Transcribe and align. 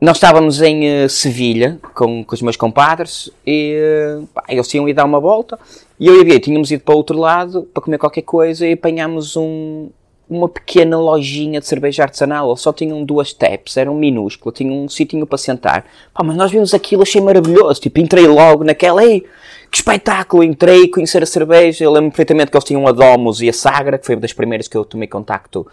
nós 0.00 0.16
estávamos 0.16 0.62
em 0.62 1.04
uh, 1.04 1.08
Sevilha 1.08 1.78
com, 1.94 2.24
com 2.24 2.34
os 2.34 2.40
meus 2.40 2.56
compadres 2.56 3.30
e 3.46 3.76
uh, 4.18 4.26
pá, 4.28 4.44
eles 4.48 4.66
tinham 4.66 4.88
ido 4.88 4.96
dar 4.96 5.04
uma 5.04 5.20
volta 5.20 5.58
e 5.98 6.06
eu 6.06 6.16
e 6.16 6.20
a 6.22 6.24
Bia 6.24 6.40
tínhamos 6.40 6.70
ido 6.70 6.82
para 6.82 6.94
o 6.94 6.96
outro 6.96 7.18
lado 7.18 7.64
para 7.74 7.82
comer 7.82 7.98
qualquer 7.98 8.22
coisa 8.22 8.66
e 8.66 8.72
apanhámos 8.72 9.36
um, 9.36 9.90
uma 10.30 10.48
pequena 10.48 10.96
lojinha 10.96 11.60
de 11.60 11.66
cerveja 11.66 12.04
artesanal. 12.04 12.48
Eles 12.48 12.60
só 12.60 12.72
tinham 12.72 13.04
duas 13.04 13.32
taps, 13.32 13.76
era 13.76 13.90
um 13.90 13.98
minúsculo, 13.98 14.52
tinha 14.52 14.72
um 14.72 14.88
sitinho 14.88 15.26
para 15.26 15.36
sentar. 15.36 15.84
Pá, 16.14 16.22
mas 16.22 16.36
nós 16.36 16.52
vimos 16.52 16.72
aquilo, 16.72 17.02
achei 17.02 17.20
maravilhoso. 17.20 17.80
Tipo, 17.80 17.98
entrei 17.98 18.26
logo 18.28 18.62
naquela, 18.62 19.04
ei, 19.04 19.24
que 19.70 19.76
espetáculo! 19.76 20.44
Entrei, 20.44 20.88
conhecer 20.88 21.22
a 21.22 21.26
cerveja. 21.26 21.84
Eu 21.84 21.90
lembro 21.90 22.10
perfeitamente 22.10 22.50
que 22.50 22.56
eles 22.56 22.64
tinham 22.64 22.86
a 22.86 22.92
Domus 22.92 23.42
e 23.42 23.48
a 23.48 23.52
Sagra, 23.52 23.98
que 23.98 24.06
foi 24.06 24.14
uma 24.14 24.22
das 24.22 24.32
primeiras 24.32 24.68
que 24.68 24.76
eu 24.76 24.84
tomei 24.84 25.08
contacto 25.08 25.66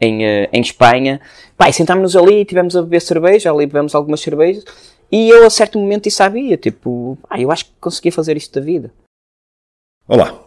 em, 0.00 0.24
uh, 0.24 0.48
em 0.52 0.60
Espanha. 0.60 1.20
E 1.66 1.72
sentámos-nos 1.72 2.16
ali, 2.16 2.44
tivemos 2.44 2.76
a 2.76 2.82
beber 2.82 3.00
cerveja, 3.00 3.50
ali 3.50 3.66
bebemos 3.66 3.94
algumas 3.94 4.20
cervejas, 4.20 4.64
e 5.10 5.28
eu 5.30 5.46
a 5.46 5.50
certo 5.50 5.78
momento 5.78 6.10
sabia, 6.10 6.56
tipo, 6.56 7.16
ah, 7.30 7.40
eu 7.40 7.50
acho 7.50 7.66
que 7.66 7.72
consegui 7.80 8.10
fazer 8.10 8.36
isto 8.36 8.58
da 8.58 8.64
vida. 8.64 8.92
Olá, 10.06 10.38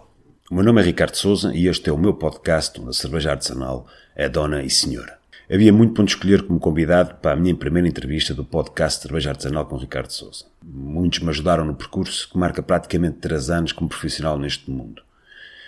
o 0.51 0.55
meu 0.55 0.63
nome 0.63 0.81
é 0.81 0.85
Ricardo 0.85 1.15
Souza 1.15 1.51
e 1.53 1.67
este 1.67 1.89
é 1.89 1.93
o 1.93 1.97
meu 1.97 2.13
podcast 2.13 2.79
onde 2.79 2.91
a 2.91 2.93
cerveja 2.93 3.31
artesanal 3.31 3.87
é 4.15 4.29
dona 4.29 4.63
e 4.63 4.69
senhora. 4.69 5.17
Havia 5.49 5.71
muito 5.71 5.93
ponto 5.93 6.09
escolher 6.09 6.45
como 6.45 6.59
convidado 6.59 7.15
para 7.15 7.31
a 7.31 7.35
minha 7.35 7.55
primeira 7.55 7.87
entrevista 7.87 8.33
do 8.33 8.43
podcast 8.43 9.01
Cerveja 9.01 9.29
Artesanal 9.29 9.65
com 9.65 9.77
Ricardo 9.77 10.11
Souza. 10.11 10.43
Muitos 10.61 11.19
me 11.19 11.29
ajudaram 11.29 11.63
no 11.63 11.73
percurso 11.73 12.29
que 12.29 12.37
marca 12.37 12.61
praticamente 12.61 13.19
3 13.19 13.49
anos 13.49 13.71
como 13.71 13.87
profissional 13.87 14.37
neste 14.37 14.69
mundo. 14.69 15.01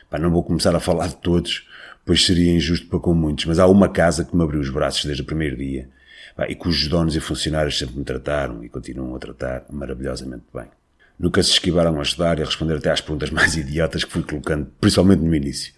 Pá, 0.10 0.20
não 0.20 0.32
vou 0.32 0.44
começar 0.44 0.76
a 0.76 0.82
falar 0.82 1.08
de 1.08 1.16
todos, 1.16 1.66
pois 2.10 2.26
seria 2.26 2.52
injusto 2.52 2.88
para 2.88 2.98
com 2.98 3.14
muitos, 3.14 3.46
mas 3.46 3.60
há 3.60 3.68
uma 3.68 3.88
casa 3.88 4.26
que 4.26 4.36
me 4.36 4.42
abriu 4.42 4.60
os 4.60 4.72
braços 4.72 5.06
desde 5.06 5.22
o 5.22 5.26
primeiro 5.26 5.56
dia 5.56 5.88
e 6.48 6.56
cujos 6.56 6.88
donos 6.88 7.16
e 7.16 7.20
funcionários 7.20 7.78
sempre 7.78 8.00
me 8.00 8.04
trataram 8.04 8.64
e 8.64 8.68
continuam 8.68 9.16
a 9.16 9.20
tratar 9.20 9.64
maravilhosamente 9.70 10.46
bem. 10.52 10.66
Nunca 11.20 11.44
se 11.44 11.52
esquivaram 11.52 12.00
a 12.00 12.02
ajudar 12.02 12.40
e 12.40 12.42
a 12.42 12.46
responder 12.46 12.78
até 12.78 12.90
às 12.90 13.00
perguntas 13.00 13.30
mais 13.30 13.54
idiotas 13.62 14.04
que 14.04 14.12
fui 14.12 14.24
colocando, 14.24 14.66
principalmente 14.82 15.20
no 15.20 15.36
início, 15.36 15.72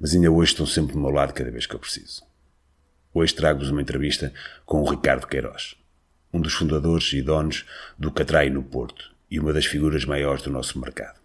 mas 0.00 0.12
ainda 0.12 0.28
hoje 0.28 0.50
estão 0.50 0.66
sempre 0.66 0.94
do 0.94 0.98
meu 0.98 1.10
lado 1.10 1.32
cada 1.32 1.48
vez 1.48 1.64
que 1.64 1.76
eu 1.76 1.78
preciso. 1.78 2.24
Hoje 3.14 3.32
trago-vos 3.32 3.70
uma 3.70 3.80
entrevista 3.80 4.32
com 4.66 4.82
o 4.82 4.90
Ricardo 4.90 5.28
Queiroz, 5.28 5.76
um 6.32 6.40
dos 6.40 6.54
fundadores 6.54 7.12
e 7.12 7.22
donos 7.22 7.64
do 7.96 8.10
Catrai 8.10 8.50
no 8.50 8.64
Porto 8.64 9.14
e 9.30 9.38
uma 9.38 9.52
das 9.52 9.64
figuras 9.64 10.04
maiores 10.04 10.42
do 10.42 10.50
nosso 10.50 10.76
mercado. 10.80 11.20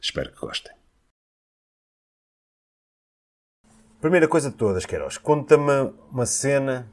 Espero 0.00 0.32
que 0.32 0.40
gostem. 0.40 0.75
Primeira 4.06 4.28
coisa 4.28 4.52
de 4.52 4.56
todas, 4.56 4.86
Queiroz, 4.86 5.18
conta-me 5.18 5.92
uma 6.12 6.26
cena 6.26 6.88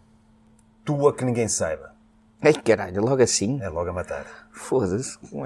tua 0.84 1.16
que 1.16 1.24
ninguém 1.24 1.48
saiba. 1.48 1.94
Ai 2.42 2.54
caralho, 2.54 3.04
logo 3.04 3.22
assim? 3.22 3.62
É 3.62 3.70
logo 3.70 3.88
a 3.92 3.94
matar. 3.94 4.50
Foda-se. 4.52 5.20
O 5.32 5.44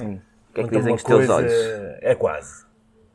que 0.53 0.61
é 0.61 0.63
que 0.63 0.69
dizem 0.69 0.93
os 0.93 1.03
teus 1.03 1.27
olhos? 1.27 1.51
É 1.99 2.15
quase. 2.15 2.65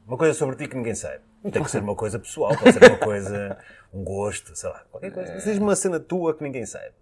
Uma 0.06 0.18
coisa 0.18 0.34
sobre 0.34 0.56
ti 0.56 0.68
que 0.68 0.76
ninguém 0.76 0.94
sabe. 0.94 1.22
Não 1.42 1.50
tem 1.50 1.62
que 1.62 1.70
ser 1.70 1.82
uma 1.82 1.96
coisa 1.96 2.18
pessoal, 2.18 2.54
pode 2.54 2.74
ser 2.74 2.90
uma 2.90 2.98
coisa, 3.00 3.58
um 3.90 4.04
gosto, 4.04 4.54
sei 4.54 4.68
lá, 4.68 4.84
qualquer 4.90 5.12
coisa. 5.12 5.32
Diz 5.32 5.56
uma 5.56 5.74
cena 5.74 5.98
tua 5.98 6.34
que 6.34 6.44
ninguém 6.44 6.66
sabe. 6.66 6.92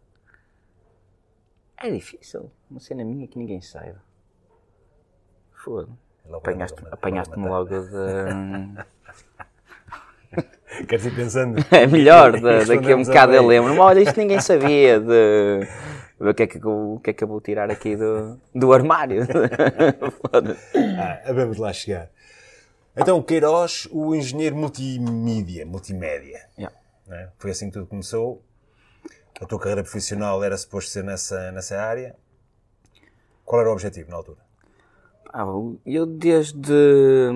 É 1.79 1.91
difícil. 1.91 2.49
Uma 2.71 2.79
cena 2.79 3.05
minha 3.05 3.27
que 3.27 3.37
ninguém 3.37 3.61
saiba. 3.61 4.01
Foda. 5.53 5.89
Apanhaste-me 6.33 6.89
apanhaste 6.93 7.37
logo 7.37 7.81
de. 7.81 8.87
Queres 10.89 11.07
ir 11.07 11.15
pensando? 11.15 11.65
É 11.71 11.87
melhor, 11.87 12.33
de, 12.41 12.65
daqui 12.65 12.93
a 12.93 12.97
um 12.97 13.03
bocado 13.03 13.35
eu 13.35 13.47
lembro. 13.47 13.71
Mas 13.71 13.79
olha, 13.79 14.01
isto 14.01 14.17
ninguém 14.19 14.41
sabia 14.41 15.01
de. 15.01 15.67
O 16.19 16.35
que, 16.35 16.43
é 16.43 16.47
que, 16.47 16.61
o 16.63 17.01
que 17.03 17.11
é 17.11 17.13
que 17.15 17.25
eu 17.25 17.29
vou 17.29 17.41
tirar 17.41 17.71
aqui 17.71 17.97
do, 17.97 18.39
do 18.55 18.73
armário? 18.75 19.27
ah, 20.99 21.33
vamos 21.33 21.57
lá 21.57 21.73
chegar. 21.73 22.11
Então, 22.95 23.23
Queiroz, 23.23 23.89
o 23.91 24.15
engenheiro 24.15 24.55
multimídia, 24.55 25.65
multimédia. 25.65 26.47
Yeah. 26.59 26.77
É? 27.09 27.29
Foi 27.39 27.53
assim 27.53 27.69
que 27.69 27.73
tudo 27.73 27.87
começou. 27.87 28.43
A 29.41 29.47
tua 29.47 29.59
carreira 29.59 29.83
profissional 29.83 30.45
era 30.45 30.55
suposto 30.59 30.91
ser 30.91 31.03
nessa, 31.03 31.51
nessa 31.53 31.81
área. 31.81 32.15
Qual 33.43 33.63
era 33.63 33.71
o 33.71 33.73
objetivo 33.73 34.11
na 34.11 34.17
altura? 34.19 34.39
Ah, 35.33 35.47
eu 35.87 36.05
desde 36.05 37.31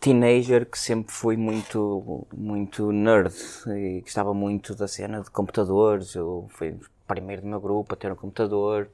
teenager 0.00 0.64
que 0.64 0.78
sempre 0.78 1.12
fui 1.12 1.36
muito, 1.36 2.26
muito 2.32 2.90
nerd 2.90 3.34
e 3.68 4.00
gostava 4.00 4.32
muito 4.32 4.74
da 4.74 4.88
cena 4.88 5.20
de 5.20 5.30
computadores. 5.30 6.14
Eu 6.14 6.46
fui 6.48 6.70
o 6.70 6.80
primeiro 7.06 7.42
do 7.42 7.48
meu 7.48 7.60
grupo 7.60 7.92
a 7.94 7.96
ter 7.96 8.10
um 8.10 8.16
computador. 8.16 8.88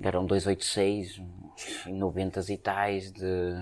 Eram 0.00 0.24
286, 0.24 1.20
90 1.86 2.52
e 2.52 2.56
tais. 2.56 3.12
De... 3.12 3.54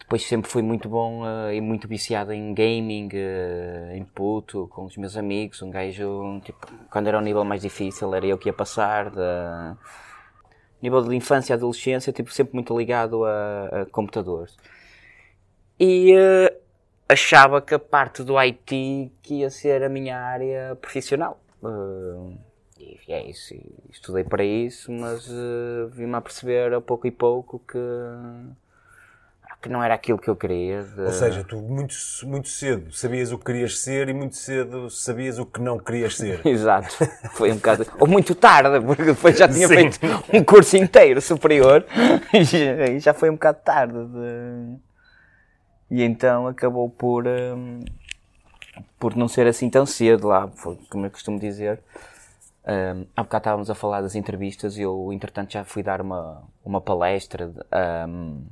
Depois 0.00 0.26
sempre 0.26 0.50
fui 0.50 0.62
muito 0.62 0.88
bom 0.88 1.22
uh, 1.22 1.52
e 1.52 1.60
muito 1.60 1.86
viciado 1.86 2.32
em 2.32 2.52
gaming, 2.52 3.08
uh, 3.08 3.94
em 3.94 4.04
puto, 4.04 4.68
com 4.68 4.84
os 4.84 4.96
meus 4.96 5.16
amigos. 5.16 5.62
Um 5.62 5.70
gajo, 5.70 6.40
tipo, 6.44 6.66
quando 6.90 7.06
era 7.06 7.16
o 7.16 7.20
nível 7.20 7.44
mais 7.44 7.62
difícil, 7.62 8.12
era 8.14 8.26
eu 8.26 8.36
que 8.36 8.48
ia 8.48 8.52
passar. 8.52 9.10
De... 9.10 9.76
Nível 10.82 11.04
de 11.04 11.14
infância 11.14 11.52
e 11.52 11.54
adolescência, 11.54 12.12
tipo, 12.12 12.32
sempre 12.32 12.54
muito 12.54 12.76
ligado 12.76 13.24
a, 13.24 13.82
a 13.82 13.86
computadores 13.86 14.56
e 15.84 16.14
uh, 16.14 16.56
achava 17.08 17.60
que 17.60 17.74
a 17.74 17.78
parte 17.78 18.22
do 18.22 18.38
IT 18.40 19.10
que 19.20 19.40
ia 19.40 19.50
ser 19.50 19.82
a 19.82 19.88
minha 19.88 20.16
área 20.16 20.76
profissional. 20.80 21.40
Uh, 21.60 22.38
e 22.78 23.12
é 23.12 23.28
isso, 23.28 23.52
estudei 23.90 24.22
para 24.22 24.44
isso, 24.44 24.92
mas 24.92 25.28
uh, 25.28 25.88
vim-me 25.90 26.14
a 26.14 26.20
perceber 26.20 26.72
a 26.72 26.80
pouco 26.80 27.08
e 27.08 27.10
pouco 27.10 27.60
que, 27.66 27.78
que 29.60 29.68
não 29.68 29.82
era 29.82 29.94
aquilo 29.94 30.18
que 30.18 30.30
eu 30.30 30.36
queria. 30.36 30.84
De... 30.84 31.00
Ou 31.00 31.12
seja, 31.12 31.42
tu 31.42 31.56
muito, 31.56 31.96
muito 32.24 32.48
cedo 32.48 32.92
sabias 32.92 33.32
o 33.32 33.38
que 33.38 33.46
querias 33.46 33.80
ser 33.80 34.08
e 34.08 34.14
muito 34.14 34.36
cedo 34.36 34.88
sabias 34.88 35.36
o 35.40 35.46
que 35.46 35.60
não 35.60 35.80
querias 35.80 36.16
ser. 36.16 36.40
Exato, 36.46 36.96
foi 37.32 37.50
um 37.50 37.56
bocado. 37.56 37.86
Ou 37.98 38.06
muito 38.06 38.36
tarde, 38.36 38.84
porque 38.86 39.02
depois 39.02 39.36
já 39.36 39.48
tinha 39.48 39.66
Sim. 39.66 39.74
feito 39.74 39.98
um 40.32 40.44
curso 40.44 40.76
inteiro 40.76 41.20
superior 41.20 41.84
e 42.32 43.00
já 43.00 43.12
foi 43.12 43.30
um 43.30 43.34
bocado 43.34 43.58
tarde. 43.64 43.98
De 44.06 44.91
e 45.92 46.02
então 46.02 46.46
acabou 46.46 46.88
por, 46.88 47.26
um, 47.28 47.80
por 48.98 49.14
não 49.14 49.28
ser 49.28 49.46
assim 49.46 49.68
tão 49.68 49.84
cedo 49.84 50.28
lá, 50.28 50.48
foi, 50.48 50.78
como 50.88 51.04
eu 51.04 51.10
costumo 51.10 51.38
dizer. 51.38 51.82
Um, 52.66 53.04
há 53.14 53.22
bocado 53.22 53.42
estávamos 53.42 53.68
a 53.68 53.74
falar 53.74 54.00
das 54.00 54.14
entrevistas 54.14 54.78
e 54.78 54.82
eu, 54.82 55.12
entretanto, 55.12 55.52
já 55.52 55.64
fui 55.64 55.82
dar 55.82 56.00
uma, 56.00 56.44
uma 56.64 56.80
palestra. 56.80 57.52
Um, 58.08 58.42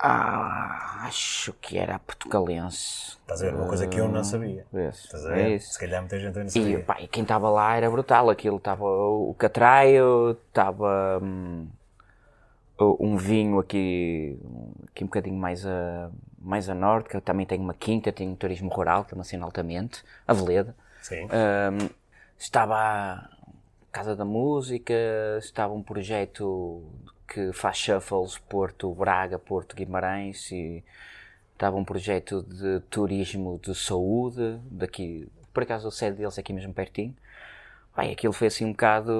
ah, 0.00 1.06
acho 1.08 1.52
que 1.54 1.76
era 1.76 1.96
a 1.96 1.98
portugalense. 1.98 3.16
Estás 3.22 3.42
a 3.42 3.46
ver? 3.46 3.54
Uma 3.56 3.66
coisa 3.66 3.88
que 3.88 3.98
eu 4.00 4.08
não 4.08 4.22
sabia. 4.22 4.64
Isso, 4.72 5.06
Estás 5.06 5.26
a 5.26 5.28
ver? 5.30 5.38
É 5.38 5.50
isso. 5.56 5.72
Se 5.72 5.80
calhar 5.80 6.02
muita 6.02 6.20
gente 6.20 6.38
não 6.38 6.48
sabia. 6.48 6.78
E, 6.78 6.82
pá, 6.84 7.00
e 7.00 7.08
quem 7.08 7.24
estava 7.24 7.50
lá 7.50 7.74
era 7.74 7.90
brutal. 7.90 8.30
Aquilo 8.30 8.58
estava 8.58 8.84
o 8.84 9.34
Catraio, 9.36 10.38
estava. 10.48 11.18
Hum, 11.20 11.66
um 13.00 13.16
vinho 13.16 13.58
aqui, 13.58 14.38
aqui 14.88 15.04
um 15.04 15.06
bocadinho 15.06 15.36
mais 15.36 15.66
a, 15.66 16.10
mais 16.38 16.68
a 16.68 16.74
norte, 16.74 17.08
que 17.08 17.16
eu 17.16 17.20
também 17.20 17.46
tenho 17.46 17.62
uma 17.62 17.74
quinta, 17.74 18.12
tenho 18.12 18.32
um 18.32 18.36
turismo 18.36 18.68
rural, 18.68 19.04
que 19.04 19.14
é 19.14 19.16
uma 19.16 19.24
cena 19.24 19.44
altamente, 19.44 20.02
a 20.26 20.32
Veleda. 20.32 20.74
Sim. 21.00 21.24
Um, 21.24 21.88
estava 22.38 22.76
a 22.76 23.28
Casa 23.90 24.16
da 24.16 24.24
Música, 24.24 24.94
estava 25.38 25.72
um 25.72 25.82
projeto 25.82 26.82
que 27.26 27.52
faz 27.52 27.78
shuffles 27.78 28.38
Porto 28.38 28.92
Braga, 28.94 29.38
Porto 29.38 29.74
Guimarães 29.74 30.50
e 30.50 30.84
estava 31.52 31.76
um 31.76 31.84
projeto 31.84 32.42
de 32.42 32.80
turismo 32.90 33.58
de 33.62 33.74
saúde, 33.74 34.58
daqui, 34.70 35.28
por 35.52 35.62
acaso 35.62 35.88
a 35.88 35.90
sede 35.90 36.16
deles 36.16 36.36
é 36.36 36.40
aqui 36.40 36.52
mesmo 36.52 36.74
pertinho. 36.74 37.14
Ai, 37.96 38.12
aquilo 38.12 38.32
foi 38.32 38.46
assim 38.46 38.64
um 38.64 38.72
bocado 38.72 39.12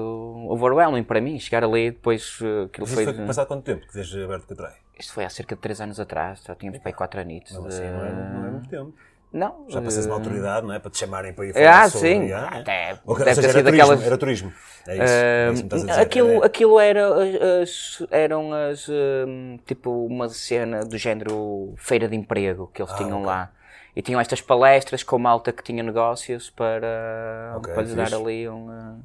overwhelming 0.49 1.03
para 1.03 1.21
mim, 1.21 1.39
chegar 1.39 1.63
ali 1.63 1.91
depois 1.91 2.39
eh, 2.41 2.65
aquilo 2.65 2.87
Mas 2.87 2.93
foi... 2.93 3.05
foi 3.05 3.25
passado 3.25 3.47
quanto 3.47 3.63
tempo 3.63 3.85
que 3.85 3.93
desde 3.93 4.23
aberto 4.23 4.47
que 4.47 4.55
trai? 4.55 4.73
Isto 4.97 5.13
foi 5.13 5.25
há 5.25 5.29
cerca 5.29 5.55
de 5.55 5.61
3 5.61 5.81
anos 5.81 5.99
atrás, 5.99 6.43
já 6.43 6.55
tínhamos 6.55 6.79
para 6.79 6.89
aí 6.89 6.93
4 6.93 7.21
anitos. 7.21 7.53
Não, 7.53 7.67
assim, 7.67 7.83
não, 7.83 8.05
é, 8.05 8.11
não 8.11 8.45
é 8.45 8.51
muito 8.51 8.69
tempo. 8.69 8.93
Não. 9.31 9.65
Já 9.67 9.81
passas 9.81 10.05
uma 10.05 10.13
eh, 10.13 10.17
autoridade, 10.17 10.67
não 10.67 10.73
é? 10.73 10.79
Para 10.79 10.91
te 10.91 10.99
chamarem 10.99 11.33
para 11.33 11.47
ir 11.47 11.53
falar 11.53 11.81
ah, 11.81 11.89
sobre... 11.89 12.07
Sim. 12.07 12.31
Ah, 12.31 12.59
Até, 12.59 12.99
okay, 13.03 13.25
deve 13.25 13.41
ter 13.41 13.49
sido 13.51 13.67
aquelas... 13.67 14.03
Era 14.03 14.17
turismo. 14.17 14.53
É 14.87 14.93
isso. 14.93 15.03
Uh, 15.03 15.07
é 15.07 15.53
isso 15.53 15.63
dizer, 15.63 15.91
aquilo, 15.91 16.31
é... 16.43 16.45
aquilo 16.45 16.79
era, 16.79 17.61
as, 17.63 18.03
eram 18.11 18.53
as, 18.53 18.87
um, 18.87 19.57
tipo, 19.65 20.05
uma 20.05 20.29
cena 20.29 20.81
do 20.81 20.97
género 20.99 21.73
feira 21.77 22.07
de 22.07 22.15
emprego 22.15 22.69
que 22.71 22.81
eles 22.81 22.91
ah, 22.93 22.97
tinham 22.97 23.21
okay. 23.21 23.25
lá. 23.25 23.51
E 23.95 24.01
tinham 24.01 24.19
estas 24.19 24.41
palestras 24.41 25.03
com 25.03 25.19
malta 25.19 25.51
que 25.51 25.63
tinha 25.63 25.83
negócios 25.83 26.49
para, 26.49 27.53
okay, 27.57 27.73
para 27.73 27.83
lhes 27.83 27.95
dar 27.95 28.13
ali 28.13 28.49
um, 28.49 28.69
uh, 28.69 28.99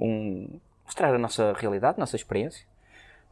um. 0.00 0.60
mostrar 0.84 1.14
a 1.14 1.18
nossa 1.18 1.52
realidade, 1.52 1.94
a 1.96 2.00
nossa 2.00 2.16
experiência. 2.16 2.66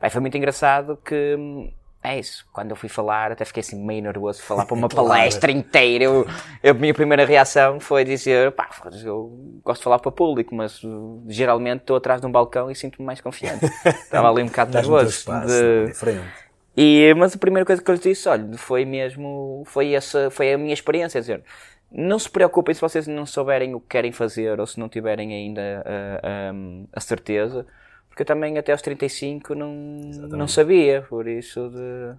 Bem, 0.01 0.11
foi 0.11 0.21
muito 0.21 0.37
engraçado 0.37 0.97
que 1.05 1.37
hum, 1.37 1.71
é 2.03 2.19
isso. 2.19 2.47
Quando 2.53 2.71
eu 2.71 2.77
fui 2.77 2.89
falar, 2.89 3.33
até 3.33 3.45
fiquei 3.45 3.61
assim 3.61 3.85
meio 3.85 4.03
nervoso 4.03 4.41
de 4.41 4.47
falar 4.47 4.65
para 4.65 4.75
uma 4.75 4.89
claro. 4.89 5.09
palestra 5.09 5.51
inteira. 5.51 6.05
Eu, 6.05 6.27
eu, 6.63 6.71
a 6.71 6.75
minha 6.75 6.95
primeira 6.95 7.25
reação 7.27 7.79
foi 7.79 8.05
dizer, 8.05 8.53
pá, 8.53 8.71
eu 9.05 9.29
gosto 9.63 9.81
de 9.81 9.85
falar 9.85 9.99
para 9.99 10.09
o 10.09 10.13
público, 10.13 10.55
mas 10.55 10.83
uh, 10.83 11.23
geralmente 11.29 11.81
estou 11.81 11.97
atrás 11.97 12.21
de 12.21 12.27
um 12.27 12.33
balcão 12.33 12.71
e 12.71 12.75
sinto-me 12.75 13.05
mais 13.05 13.21
confiante. 13.21 13.67
Estava 13.85 14.31
ali 14.31 14.43
um 14.43 14.47
bocado 14.47 14.73
nervoso. 14.73 15.11
Espaço, 15.11 15.49
de... 15.49 15.87
diferente. 15.89 16.50
E, 16.77 17.13
mas 17.15 17.35
a 17.35 17.39
primeira 17.39 17.67
coisa 17.67 17.83
que 17.83 17.91
eu 17.91 17.95
lhes 17.95 18.03
disse, 18.03 18.29
olha, 18.29 18.57
foi 18.57 18.85
mesmo, 18.85 19.63
foi 19.67 19.93
essa, 19.93 20.31
foi 20.31 20.53
a 20.53 20.59
minha 20.59 20.73
experiência, 20.73 21.21
dizer, 21.21 21.43
não 21.91 22.19
se 22.19 22.31
preocupem 22.31 22.75
se 22.75 22.81
vocês 22.81 23.07
não 23.07 23.27
souberem 23.27 23.75
o 23.75 23.81
que 23.81 23.89
querem 23.89 24.13
fazer 24.13 24.61
ou 24.61 24.67
se 24.67 24.79
não 24.79 24.89
tiverem 24.89 25.33
ainda 25.35 25.83
a, 25.85 26.29
a, 26.29 26.53
a 26.93 27.01
certeza, 27.01 27.67
porque 28.09 28.23
eu 28.23 28.27
também 28.27 28.57
até 28.57 28.73
aos 28.73 28.83
35 28.83 29.55
não, 29.55 29.73
não 29.73 30.47
sabia, 30.47 31.03
por 31.03 31.27
isso 31.27 31.71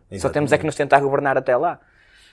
de... 0.10 0.20
só 0.20 0.30
temos 0.30 0.52
é 0.52 0.58
que 0.58 0.66
nos 0.66 0.76
tentar 0.76 1.00
governar 1.00 1.38
até 1.38 1.56
lá. 1.56 1.80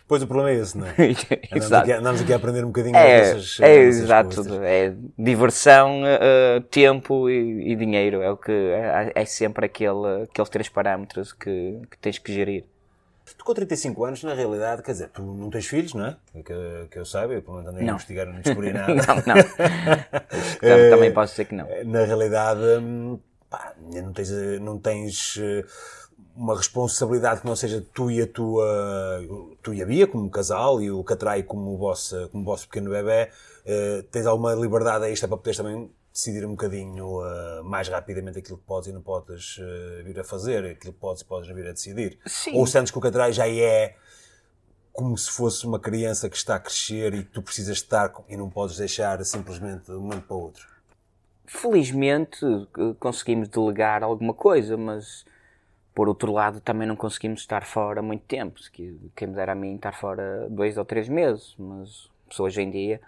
Pois 0.08 0.22
o 0.22 0.26
problema 0.26 0.50
é 0.50 0.54
esse, 0.54 0.78
não 0.78 0.86
é? 0.86 0.94
andamos, 1.52 1.72
aqui, 1.72 1.92
andamos 1.92 2.20
aqui 2.22 2.32
a 2.32 2.36
aprender 2.36 2.64
um 2.64 2.68
bocadinho 2.68 2.96
é, 2.96 3.34
nossas, 3.34 3.60
é, 3.60 3.76
exato, 3.76 4.42
é 4.64 4.94
diversão, 5.18 6.00
uh, 6.02 6.62
tempo 6.62 7.28
e, 7.28 7.72
e, 7.72 7.76
dinheiro, 7.76 8.22
é 8.22 8.30
o 8.30 8.36
que 8.38 8.50
é, 8.50 9.12
é, 9.14 9.24
sempre 9.26 9.66
aquele, 9.66 10.22
aqueles 10.22 10.48
três 10.48 10.66
parâmetros 10.70 11.34
que, 11.34 11.82
que 11.90 11.98
tens 11.98 12.18
que 12.18 12.32
gerir. 12.32 12.64
Tu 13.36 13.44
com 13.44 13.52
35 13.52 14.04
anos, 14.06 14.24
na 14.24 14.32
realidade, 14.32 14.82
quer 14.82 14.92
dizer, 14.92 15.10
tu 15.10 15.20
não 15.20 15.50
tens 15.50 15.66
filhos, 15.66 15.92
não 15.92 16.06
é? 16.06 16.16
Que, 16.32 16.88
que 16.90 16.98
eu 16.98 17.04
saiba, 17.04 17.34
eu 17.34 17.42
pelo 17.42 17.58
menos 17.58 17.70
andei 17.70 17.86
a 17.86 17.92
investigar 17.92 18.26
não 18.26 18.40
descobri 18.40 18.72
nada. 18.72 18.94
não, 18.94 19.34
não. 19.34 19.36
Também 20.90 21.12
posso 21.12 21.34
dizer 21.34 21.44
que 21.44 21.54
não. 21.54 21.66
Na 21.84 22.06
realidade, 22.06 22.62
hum, 22.80 23.18
pá, 23.50 23.74
não 23.78 24.12
tens, 24.14 24.30
não 24.60 24.78
tens 24.78 25.38
eh, 25.38 25.64
uma 26.38 26.56
responsabilidade 26.56 27.40
que 27.40 27.46
não 27.46 27.56
seja 27.56 27.84
tu 27.92 28.10
e 28.10 28.22
a 28.22 28.26
tua, 28.26 29.20
tu 29.60 29.74
e 29.74 29.82
a 29.82 29.86
Bia 29.86 30.06
como 30.06 30.30
casal 30.30 30.80
e 30.80 30.88
o 30.88 31.02
Catrai 31.02 31.42
como 31.42 31.74
o 31.74 31.76
vosso, 31.76 32.28
como 32.28 32.44
o 32.44 32.46
vosso 32.46 32.68
pequeno 32.68 32.90
bebê, 32.90 33.28
uh, 33.66 34.02
tens 34.04 34.24
alguma 34.24 34.54
liberdade 34.54 35.04
a 35.04 35.10
isto 35.10 35.26
para 35.26 35.36
poderes 35.36 35.56
também 35.56 35.90
decidir 36.12 36.46
um 36.46 36.50
bocadinho 36.50 37.20
uh, 37.20 37.64
mais 37.64 37.88
rapidamente 37.88 38.38
aquilo 38.38 38.56
que 38.56 38.64
podes 38.64 38.88
e 38.88 38.92
não 38.92 39.02
podes 39.02 39.58
uh, 39.58 40.04
vir 40.04 40.20
a 40.20 40.24
fazer, 40.24 40.64
aquilo 40.64 40.92
que 40.92 41.00
podes 41.00 41.22
e 41.22 41.24
podes 41.24 41.52
vir 41.52 41.66
a 41.66 41.72
decidir. 41.72 42.18
Sim. 42.24 42.54
Ou 42.54 42.66
sentes 42.68 42.92
que 42.92 42.98
o 42.98 43.00
Catrai 43.00 43.32
já 43.32 43.48
é 43.48 43.96
como 44.92 45.18
se 45.18 45.30
fosse 45.30 45.66
uma 45.66 45.80
criança 45.80 46.30
que 46.30 46.36
está 46.36 46.54
a 46.54 46.60
crescer 46.60 47.14
e 47.14 47.24
que 47.24 47.30
tu 47.30 47.42
precisas 47.42 47.78
estar 47.78 48.12
e 48.28 48.36
não 48.36 48.48
podes 48.48 48.76
deixar 48.76 49.24
simplesmente 49.24 49.86
de 49.86 49.92
um 49.92 50.02
momento 50.02 50.26
para 50.26 50.36
o 50.36 50.40
outro? 50.40 50.78
felizmente 51.48 52.38
conseguimos 53.00 53.48
delegar 53.48 54.02
alguma 54.02 54.34
coisa, 54.34 54.76
mas 54.76 55.24
por 55.98 56.08
outro 56.08 56.30
lado 56.30 56.60
também 56.60 56.86
não 56.86 56.94
conseguimos 56.94 57.40
estar 57.40 57.64
fora 57.64 58.00
muito 58.00 58.22
tempo. 58.22 58.60
Quem 59.16 59.26
me 59.26 59.34
dera 59.34 59.50
a 59.50 59.54
mim 59.56 59.74
estar 59.74 59.92
fora 59.92 60.46
dois 60.48 60.78
ou 60.78 60.84
três 60.84 61.08
meses, 61.08 61.56
mas 61.58 62.08
hoje 62.38 62.62
em 62.62 62.70
dia 62.70 63.00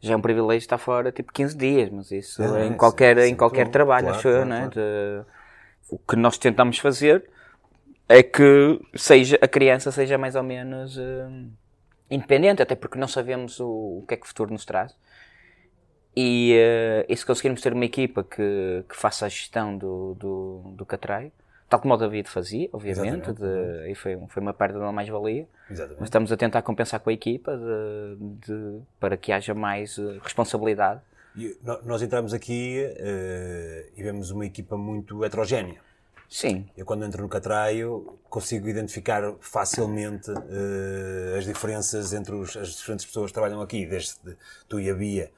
já 0.00 0.14
é 0.14 0.16
um 0.16 0.20
privilégio 0.20 0.64
estar 0.64 0.76
fora 0.76 1.12
tipo 1.12 1.32
15 1.32 1.56
dias, 1.56 1.88
mas 1.88 2.10
isso 2.10 2.42
é, 2.42 2.66
em 2.66 2.72
qualquer, 2.72 3.16
sim, 3.20 3.30
em 3.30 3.36
qualquer 3.36 3.68
trabalho, 3.68 4.06
claro, 4.06 4.18
acho 4.18 4.28
claro, 4.28 4.38
eu, 4.38 4.44
né? 4.44 4.70
Claro. 4.72 4.74
De, 4.74 5.24
o 5.88 5.98
que 5.98 6.16
nós 6.16 6.36
tentamos 6.36 6.80
fazer 6.80 7.30
é 8.08 8.24
que 8.24 8.80
seja, 8.96 9.38
a 9.40 9.46
criança 9.46 9.92
seja 9.92 10.18
mais 10.18 10.34
ou 10.34 10.42
menos 10.42 10.98
uh, 10.98 11.48
independente, 12.10 12.60
até 12.60 12.74
porque 12.74 12.98
não 12.98 13.06
sabemos 13.06 13.60
o, 13.60 14.00
o 14.00 14.04
que 14.08 14.14
é 14.14 14.16
que 14.16 14.24
o 14.24 14.28
futuro 14.28 14.52
nos 14.52 14.64
traz. 14.64 14.92
E, 16.16 16.58
uh, 16.58 17.06
e 17.08 17.16
se 17.16 17.24
conseguirmos 17.24 17.60
ter 17.60 17.72
uma 17.72 17.84
equipa 17.84 18.24
que, 18.24 18.84
que 18.88 18.96
faça 18.96 19.26
a 19.26 19.28
gestão 19.28 19.78
do, 19.78 20.16
do, 20.16 20.74
do 20.74 20.84
Catraio, 20.84 21.30
tal 21.72 21.80
como 21.80 21.94
o 21.94 21.96
David 21.96 22.28
fazia, 22.28 22.68
obviamente, 22.70 23.32
de, 23.32 23.90
e 23.90 23.94
foi, 23.94 24.18
foi 24.28 24.42
uma 24.42 24.52
perda 24.52 24.74
de 24.74 24.84
uma 24.84 24.92
mais-valia, 24.92 25.48
mas 25.70 26.02
estamos 26.02 26.30
a 26.30 26.36
tentar 26.36 26.60
compensar 26.60 27.00
com 27.00 27.08
a 27.08 27.12
equipa 27.14 27.56
de, 27.56 28.46
de, 28.46 28.80
para 29.00 29.16
que 29.16 29.32
haja 29.32 29.54
mais 29.54 29.96
uh, 29.96 30.18
responsabilidade. 30.22 31.00
E, 31.34 31.56
nós 31.86 32.02
entramos 32.02 32.34
aqui 32.34 32.84
uh, 32.86 33.90
e 33.96 34.02
vemos 34.02 34.30
uma 34.30 34.44
equipa 34.44 34.76
muito 34.76 35.24
heterogénea. 35.24 35.80
Sim. 36.28 36.66
Eu, 36.76 36.84
quando 36.84 37.06
entro 37.06 37.22
no 37.22 37.28
Catraio, 37.30 38.18
consigo 38.28 38.68
identificar 38.68 39.22
facilmente 39.40 40.30
uh, 40.30 41.38
as 41.38 41.46
diferenças 41.46 42.12
entre 42.12 42.34
os, 42.34 42.54
as 42.54 42.68
diferentes 42.76 43.06
pessoas 43.06 43.30
que 43.30 43.32
trabalham 43.32 43.62
aqui, 43.62 43.86
desde 43.86 44.36
tu 44.68 44.78
e 44.78 44.90
a 44.90 44.94
Bia 44.94 45.30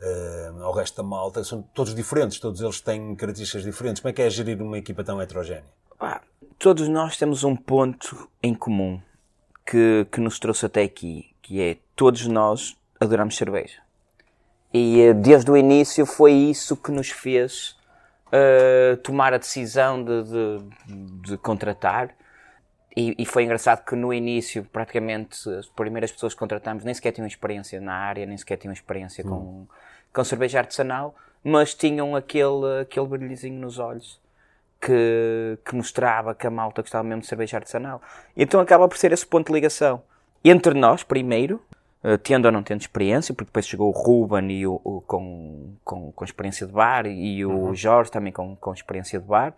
uh, 0.00 0.62
ao 0.62 0.72
resto 0.72 0.96
da 0.96 1.02
malta, 1.02 1.44
são 1.44 1.60
todos 1.60 1.94
diferentes, 1.94 2.40
todos 2.40 2.62
eles 2.62 2.80
têm 2.80 3.14
características 3.14 3.62
diferentes. 3.62 4.00
Como 4.00 4.08
é 4.08 4.14
que 4.14 4.22
é 4.22 4.30
gerir 4.30 4.62
uma 4.62 4.78
equipa 4.78 5.04
tão 5.04 5.20
heterogénea? 5.20 5.81
Todos 6.62 6.88
nós 6.88 7.16
temos 7.16 7.42
um 7.42 7.56
ponto 7.56 8.30
em 8.40 8.54
comum 8.54 9.00
que, 9.66 10.06
que 10.12 10.20
nos 10.20 10.38
trouxe 10.38 10.66
até 10.66 10.82
aqui, 10.82 11.34
que 11.42 11.60
é 11.60 11.76
todos 11.96 12.26
nós 12.26 12.76
adoramos 13.00 13.36
cerveja. 13.36 13.80
E 14.72 15.00
eh, 15.00 15.12
desde 15.12 15.50
o 15.50 15.56
início 15.56 16.06
foi 16.06 16.32
isso 16.32 16.76
que 16.76 16.92
nos 16.92 17.10
fez 17.10 17.76
uh, 18.28 18.96
tomar 18.98 19.34
a 19.34 19.38
decisão 19.38 20.02
de, 20.04 20.22
de, 20.22 21.30
de 21.30 21.36
contratar. 21.38 22.10
E, 22.96 23.14
e, 23.18 23.26
foi 23.26 23.44
engraçado 23.44 23.84
que 23.84 23.96
no 23.96 24.12
início, 24.12 24.64
praticamente, 24.64 25.48
as 25.50 25.66
primeiras 25.66 26.12
pessoas 26.12 26.32
que 26.32 26.38
contratamos 26.38 26.84
nem 26.84 26.94
sequer 26.94 27.10
tinham 27.10 27.26
experiência 27.26 27.80
na 27.80 27.94
área, 27.94 28.24
nem 28.24 28.36
sequer 28.36 28.56
tinham 28.56 28.72
experiência 28.72 29.26
hum. 29.26 29.28
com, 29.28 29.66
com 30.12 30.24
cerveja 30.24 30.58
artesanal, 30.58 31.14
mas 31.42 31.74
tinham 31.74 32.14
aquele, 32.14 32.82
aquele 32.82 33.06
brilhozinho 33.06 33.58
nos 33.58 33.78
olhos 33.78 34.21
que, 34.84 35.58
que 35.64 35.76
mostrava 35.76 36.34
que 36.34 36.44
a 36.44 36.50
malta 36.50 36.82
gostava 36.82 37.04
mesmo 37.04 37.20
de 37.20 37.28
cerveja 37.28 37.56
artesanal. 37.56 38.02
E 38.36 38.42
então 38.42 38.60
acaba 38.60 38.88
por 38.88 38.98
ser 38.98 39.12
esse 39.12 39.24
ponto 39.24 39.46
de 39.46 39.52
ligação. 39.52 40.02
Entre 40.44 40.74
nós, 40.74 41.04
primeiro, 41.04 41.62
uh, 42.02 42.18
tendo 42.18 42.46
ou 42.46 42.52
não 42.52 42.64
tendo 42.64 42.80
experiência, 42.80 43.32
porque 43.32 43.48
depois 43.48 43.64
chegou 43.64 43.88
o 43.88 43.92
Ruben 43.92 44.50
e 44.50 44.66
o, 44.66 44.80
o 44.82 45.00
com, 45.02 45.76
com, 45.84 46.10
com 46.10 46.24
experiência 46.24 46.66
de 46.66 46.72
bar 46.72 47.06
e 47.06 47.46
o 47.46 47.50
uhum. 47.50 47.74
Jorge 47.76 48.10
também 48.10 48.32
com, 48.32 48.56
com 48.56 48.74
experiência 48.74 49.20
de 49.20 49.24
bar. 49.24 49.54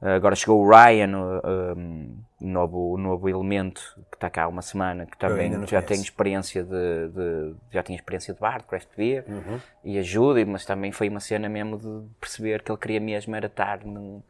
Uh, 0.00 0.08
agora 0.08 0.34
chegou 0.34 0.64
o 0.64 0.68
Ryan, 0.68 1.18
o 1.18 1.78
um, 1.78 2.16
novo, 2.40 2.96
novo 2.96 3.28
elemento 3.28 3.82
que 4.10 4.16
está 4.16 4.30
cá 4.30 4.44
há 4.44 4.48
uma 4.48 4.62
semana, 4.62 5.04
que 5.04 5.18
também 5.18 5.52
já 5.52 5.58
conheço. 5.58 5.86
tem 5.86 6.00
experiência 6.00 6.64
de, 6.64 7.08
de, 7.08 7.54
já 7.70 7.82
tinha 7.82 7.94
experiência 7.94 8.32
de 8.32 8.40
bar, 8.40 8.60
de 8.60 8.64
craft 8.64 8.88
beer, 8.96 9.24
uhum. 9.28 9.60
e 9.84 9.98
ajuda, 9.98 10.44
mas 10.46 10.64
também 10.64 10.90
foi 10.92 11.10
uma 11.10 11.20
cena 11.20 11.46
mesmo 11.46 11.76
de 11.76 12.08
perceber 12.18 12.62
que 12.62 12.72
ele 12.72 12.78
queria 12.78 13.00
mesmo 13.00 13.36
era 13.36 13.46
estar 13.46 13.84
num, 13.84 14.22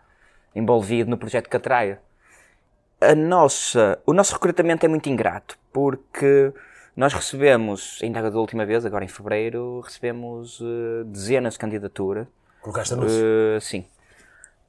envolvido 0.55 1.11
no 1.11 1.17
projeto 1.17 1.49
Catraia. 1.49 2.01
A 3.01 3.15
nossa, 3.15 3.99
o 4.07 4.13
nosso 4.13 4.33
recrutamento 4.35 4.87
é 4.87 4.89
muito 4.89 5.09
ingrato, 5.09 5.59
porque 5.73 6.53
nós 6.97 7.13
recebemos, 7.13 7.99
ainda 8.03 8.31
da 8.31 8.39
última 8.39 8.65
vez, 8.65 8.85
agora 8.85 9.05
em 9.05 9.09
fevereiro, 9.09 9.81
recebemos 9.81 10.61
uh, 10.61 11.05
dezenas 11.07 11.55
de 11.55 11.59
candidaturas. 11.59 12.27
Colocaste 12.61 12.95
anúncio? 12.95 13.19
Uh, 13.19 13.61
sim. 13.61 13.87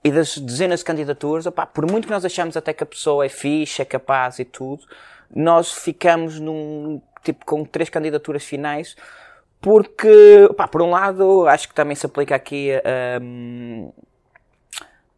E 0.03 0.11
das 0.11 0.37
dezenas 0.37 0.79
de 0.79 0.85
candidaturas, 0.85 1.45
opá, 1.45 1.65
por 1.65 1.89
muito 1.89 2.07
que 2.07 2.13
nós 2.13 2.25
achamos 2.25 2.57
até 2.57 2.73
que 2.73 2.83
a 2.83 2.85
pessoa 2.85 3.25
é 3.25 3.29
fixe, 3.29 3.81
é 3.81 3.85
capaz 3.85 4.39
e 4.39 4.45
tudo, 4.45 4.83
nós 5.33 5.71
ficamos 5.71 6.39
num, 6.39 7.01
tipo, 7.23 7.45
com 7.45 7.63
três 7.63 7.89
candidaturas 7.89 8.43
finais, 8.43 8.95
porque, 9.61 10.45
opá, 10.49 10.67
por 10.67 10.81
um 10.81 10.89
lado, 10.89 11.47
acho 11.47 11.69
que 11.69 11.73
também 11.73 11.95
se 11.95 12.05
aplica 12.05 12.35
aqui 12.35 12.71
um, 13.21 13.93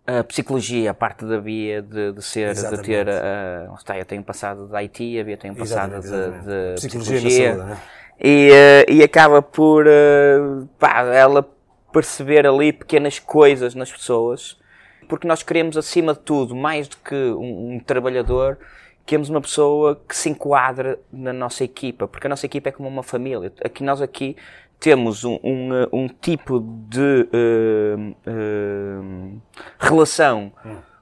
a 0.07 0.24
psicologia, 0.24 0.91
a 0.91 0.93
parte 0.93 1.25
da 1.25 1.39
Bia 1.39 1.81
de, 1.81 2.12
de 2.12 2.21
ser, 2.21 2.50
exatamente. 2.50 2.81
de 2.81 2.88
ter, 2.88 3.07
uh, 3.07 3.74
está, 3.75 3.97
eu 3.97 4.05
tenho 4.05 4.24
passado 4.24 4.67
de 4.67 4.75
IT, 4.83 5.19
a 5.19 5.24
Bia 5.24 5.38
tem 5.38 5.51
um 5.51 5.55
passado 5.55 6.00
de, 6.00 6.09
de, 6.09 6.75
psicologia, 6.75 7.15
psicologia 7.15 7.55
saúde, 7.55 7.69
né? 7.69 7.81
e, 8.19 8.50
uh, 8.51 8.91
e 8.91 9.03
acaba 9.03 9.41
por, 9.41 9.88
uh, 9.88 10.67
pá, 10.77 11.01
ela 11.05 11.47
perceber 11.91 12.45
ali 12.45 12.71
pequenas 12.71 13.17
coisas 13.17 13.74
nas 13.74 13.91
pessoas, 13.91 14.59
porque 15.09 15.27
nós 15.27 15.41
queremos, 15.41 15.75
acima 15.75 16.13
de 16.13 16.19
tudo, 16.19 16.55
mais 16.55 16.88
do 16.88 16.97
que 16.97 17.15
um, 17.15 17.75
um 17.75 17.79
trabalhador, 17.79 18.59
queremos 19.05 19.29
uma 19.29 19.41
pessoa 19.41 20.00
que 20.07 20.15
se 20.15 20.29
enquadre 20.29 20.97
na 21.12 21.31
nossa 21.31 21.63
equipa, 21.63 22.07
porque 22.07 22.27
a 22.27 22.29
nossa 22.29 22.45
equipa 22.45 22.69
é 22.69 22.71
como 22.71 22.88
uma 22.88 23.03
família. 23.03 23.51
Aqui 23.63 23.83
nós 23.83 24.01
aqui 24.01 24.35
temos 24.79 25.24
um, 25.24 25.39
um, 25.44 25.70
um 25.91 26.08
tipo 26.08 26.60
de 26.89 27.27
uh, 27.34 28.15
uh, 28.29 29.41
relação 29.79 30.51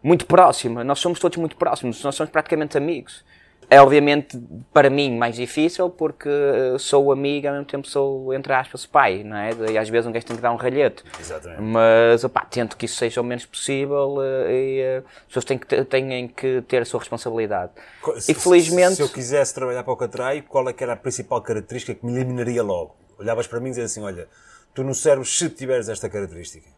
muito 0.02 0.26
próxima. 0.26 0.84
Nós 0.84 1.00
somos 1.00 1.20
todos 1.20 1.38
muito 1.38 1.56
próximos, 1.56 2.04
nós 2.04 2.16
somos 2.16 2.32
praticamente 2.32 2.78
amigos. 2.78 3.24
É 3.70 3.82
obviamente 3.82 4.38
para 4.72 4.90
mim 4.90 5.18
mais 5.18 5.36
difícil 5.36 5.90
porque 5.90 6.30
sou 6.78 7.12
amigo 7.12 7.48
ao 7.48 7.54
mesmo 7.54 7.66
tempo 7.66 7.88
sou, 7.88 8.34
entre 8.34 8.54
aspas, 8.54 8.86
pai, 8.86 9.24
não 9.24 9.38
é? 9.38 9.52
E 9.72 9.78
às 9.78 9.90
vezes 9.90 10.06
um 10.06 10.12
gajo 10.12 10.26
tem 10.26 10.36
que 10.36 10.42
dar 10.42 10.52
um 10.52 10.58
ralhete. 10.58 11.04
Exatamente. 11.20 11.62
Mas 11.62 12.24
opá, 12.24 12.42
tento 12.42 12.78
que 12.78 12.86
isso 12.86 12.98
seja 12.98 13.22
o 13.22 13.24
menos 13.24 13.46
possível 13.46 14.18
e 14.50 14.98
as 14.98 15.26
pessoas 15.28 15.46
têm 15.46 15.58
que, 15.58 15.66
ter, 15.66 15.86
têm 15.86 16.28
que 16.28 16.62
ter 16.64 16.82
a 16.82 16.86
sua 16.86 17.00
responsabilidade. 17.00 17.72
Se, 18.18 18.32
e 18.32 18.36
felizmente. 18.36 18.96
Se 18.96 19.02
eu 19.02 19.10
quisesse 19.10 19.56
trabalhar 19.56 19.84
para 19.84 19.94
o 19.94 19.98
Catrai, 19.98 20.42
qual 20.42 20.68
é 20.70 20.74
que 20.74 20.84
era 20.84 20.94
a 20.94 20.98
principal 20.98 21.42
característica 21.42 21.96
que 21.96 22.06
me 22.06 22.14
eliminaria 22.14 22.62
logo? 22.62 22.96
Olhavas 23.24 23.48
para 23.48 23.60
mim 23.60 23.68
e 23.68 23.72
dizias 23.72 23.92
assim: 23.92 24.04
olha, 24.04 24.28
tu 24.74 24.84
no 24.84 24.94
cérebro, 24.94 25.26
se 25.26 25.50
tiveres 25.50 25.90
esta 25.90 26.10
característica. 26.10 26.70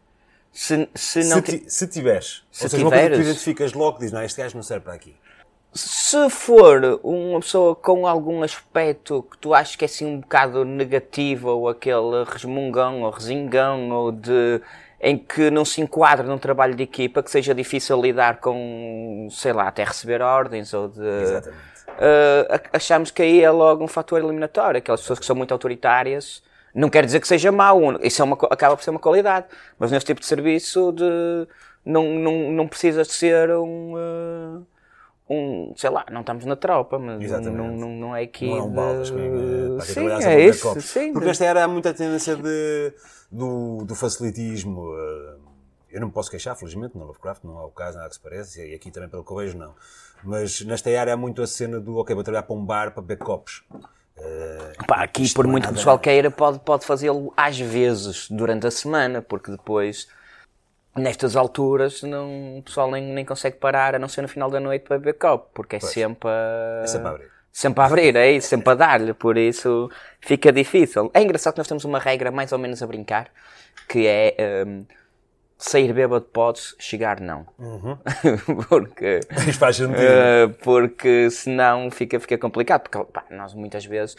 Se, 0.52 0.88
se 0.94 1.24
não. 1.24 1.36
Se, 1.36 1.42
ti, 1.42 1.64
se 1.68 1.86
tiveres. 1.86 2.44
Se 2.50 2.64
ou 2.64 2.70
seja, 2.70 2.84
tiveres... 2.84 2.84
uma 2.84 2.90
coisa 2.90 3.10
que 3.10 3.16
tu 3.16 3.22
identificas 3.22 3.72
logo, 3.74 3.98
diz: 3.98 4.12
não, 4.12 4.22
este 4.22 4.40
gajo 4.40 4.56
não 4.56 4.62
serve 4.62 4.84
para 4.84 4.94
aqui. 4.94 5.14
Se 5.74 6.30
for 6.30 7.00
uma 7.02 7.40
pessoa 7.40 7.76
com 7.76 8.06
algum 8.06 8.42
aspecto 8.42 9.22
que 9.30 9.36
tu 9.36 9.52
achas 9.52 9.76
que 9.76 9.84
é 9.84 9.86
assim 9.86 10.06
um 10.06 10.20
bocado 10.20 10.64
negativo, 10.64 11.50
ou 11.50 11.68
aquele 11.68 12.24
resmungão, 12.26 13.02
ou 13.02 13.10
resingão, 13.10 13.90
ou 13.90 14.10
de 14.10 14.62
em 14.98 15.18
que 15.18 15.50
não 15.50 15.64
se 15.64 15.80
enquadra 15.80 16.26
num 16.26 16.38
trabalho 16.38 16.74
de 16.74 16.82
equipa, 16.82 17.22
que 17.22 17.30
seja 17.30 17.54
difícil 17.54 18.00
lidar 18.00 18.40
com, 18.40 19.28
sei 19.30 19.52
lá, 19.52 19.68
até 19.68 19.84
receber 19.84 20.22
ordens 20.22 20.72
ou 20.72 20.88
de. 20.88 21.06
Exatamente. 21.06 21.75
Uh, 21.96 22.68
achamos 22.72 23.10
que 23.10 23.22
aí 23.22 23.42
é 23.42 23.50
logo 23.50 23.82
um 23.82 23.88
fator 23.88 24.22
eliminatório. 24.22 24.78
Aquelas 24.78 25.00
pessoas 25.00 25.18
que 25.18 25.26
são 25.26 25.34
muito 25.34 25.52
autoritárias, 25.52 26.42
não 26.74 26.90
quer 26.90 27.04
dizer 27.04 27.20
que 27.20 27.28
seja 27.28 27.50
mau, 27.50 27.80
isso 28.02 28.20
é 28.20 28.24
uma, 28.24 28.36
acaba 28.50 28.76
por 28.76 28.82
ser 28.82 28.90
uma 28.90 29.00
qualidade, 29.00 29.46
mas 29.78 29.90
neste 29.90 30.06
tipo 30.06 30.20
de 30.20 30.26
serviço 30.26 30.92
de, 30.92 31.48
não, 31.84 32.04
não, 32.14 32.50
não 32.52 32.68
precisa 32.68 33.04
ser 33.04 33.50
um. 33.50 33.94
Uh, 33.94 34.66
um, 35.28 35.72
sei 35.76 35.90
lá, 35.90 36.04
não 36.10 36.20
estamos 36.20 36.44
na 36.44 36.54
tropa, 36.54 36.98
mas 36.98 37.30
não, 37.30 37.76
não, 37.76 37.88
não 37.88 38.16
é 38.16 38.22
aqui. 38.22 38.48
Não 38.48 38.58
é 38.58 38.62
um 38.62 38.70
baldas, 38.70 39.10
de... 39.10 39.84
sim, 39.84 40.08
é 40.08 40.40
isso, 40.46 40.80
sim, 40.80 41.12
Porque 41.12 41.26
nesta 41.26 41.44
era 41.44 41.66
muita 41.66 41.92
tendência 41.92 42.36
de, 42.36 42.92
do, 43.30 43.84
do 43.84 43.94
facilitismo. 43.94 44.82
Uh, 44.82 45.45
eu 45.96 46.00
não 46.00 46.08
me 46.08 46.12
posso 46.12 46.30
queixar, 46.30 46.54
felizmente, 46.54 46.94
no 46.94 47.06
Lovecraft 47.06 47.42
não 47.42 47.56
há 47.56 47.64
o 47.64 47.70
caso, 47.70 47.96
nada 47.96 48.10
que 48.10 48.16
se 48.16 48.20
parece, 48.20 48.70
e 48.70 48.74
aqui 48.74 48.90
também 48.90 49.08
pelo 49.08 49.24
que 49.24 49.32
eu 49.32 49.36
vejo, 49.38 49.56
não. 49.56 49.74
Mas 50.22 50.60
nesta 50.60 50.90
área 50.90 51.14
há 51.14 51.16
muito 51.16 51.40
a 51.40 51.46
cena 51.46 51.80
do, 51.80 51.96
ok, 51.96 52.14
vou 52.14 52.22
trabalhar 52.22 52.42
para 52.42 52.54
um 52.54 52.62
bar 52.62 52.90
para 52.92 53.00
beber 53.00 53.16
copos. 53.16 53.64
Uh, 54.18 54.86
Pá, 54.86 55.02
aqui, 55.02 55.32
por 55.32 55.46
muito 55.46 55.66
que 55.66 55.72
o 55.72 55.74
pessoal 55.74 55.98
queira, 55.98 56.30
pode, 56.30 56.58
pode 56.58 56.84
fazê-lo 56.84 57.32
às 57.34 57.58
vezes 57.58 58.28
durante 58.30 58.66
a 58.66 58.70
semana, 58.70 59.22
porque 59.22 59.50
depois, 59.50 60.06
nestas 60.94 61.34
alturas, 61.34 62.02
não, 62.02 62.58
o 62.58 62.62
pessoal 62.62 62.90
nem, 62.90 63.02
nem 63.02 63.24
consegue 63.24 63.56
parar, 63.56 63.94
a 63.94 63.98
não 63.98 64.08
ser 64.08 64.20
no 64.20 64.28
final 64.28 64.50
da 64.50 64.60
noite 64.60 64.82
para 64.82 64.98
beber 64.98 65.14
copo, 65.14 65.48
porque 65.54 65.76
é 65.76 65.78
pois. 65.78 65.92
sempre 65.92 66.28
a... 66.28 66.82
É 66.82 66.86
sempre 66.86 67.08
a 67.08 67.10
abrir. 67.10 67.30
Sempre 67.50 67.80
a 67.80 67.86
abrir, 67.86 68.16
é 68.16 68.32
isso, 68.32 68.48
sempre 68.48 68.70
a 68.70 68.74
dar-lhe, 68.74 69.14
por 69.14 69.38
isso 69.38 69.90
fica 70.20 70.52
difícil. 70.52 71.10
É 71.14 71.22
engraçado 71.22 71.54
que 71.54 71.60
nós 71.60 71.66
temos 71.66 71.86
uma 71.86 71.98
regra 71.98 72.30
mais 72.30 72.52
ou 72.52 72.58
menos 72.58 72.82
a 72.82 72.86
brincar, 72.86 73.30
que 73.88 74.06
é. 74.06 74.36
Um, 74.66 74.84
sair 75.58 75.92
bêbado 75.92 76.24
podes, 76.24 76.74
chegar 76.78 77.20
não. 77.20 77.46
Uhum. 77.58 77.96
porque, 78.68 79.20
Isso 79.48 79.58
faz 79.58 79.76
sentido. 79.76 79.96
uh, 79.96 80.52
porque 80.62 81.30
senão 81.30 81.90
fica, 81.90 82.20
fica 82.20 82.36
complicado. 82.36 82.82
Porque 82.82 83.12
pá, 83.12 83.24
nós 83.30 83.54
muitas 83.54 83.84
vezes, 83.86 84.16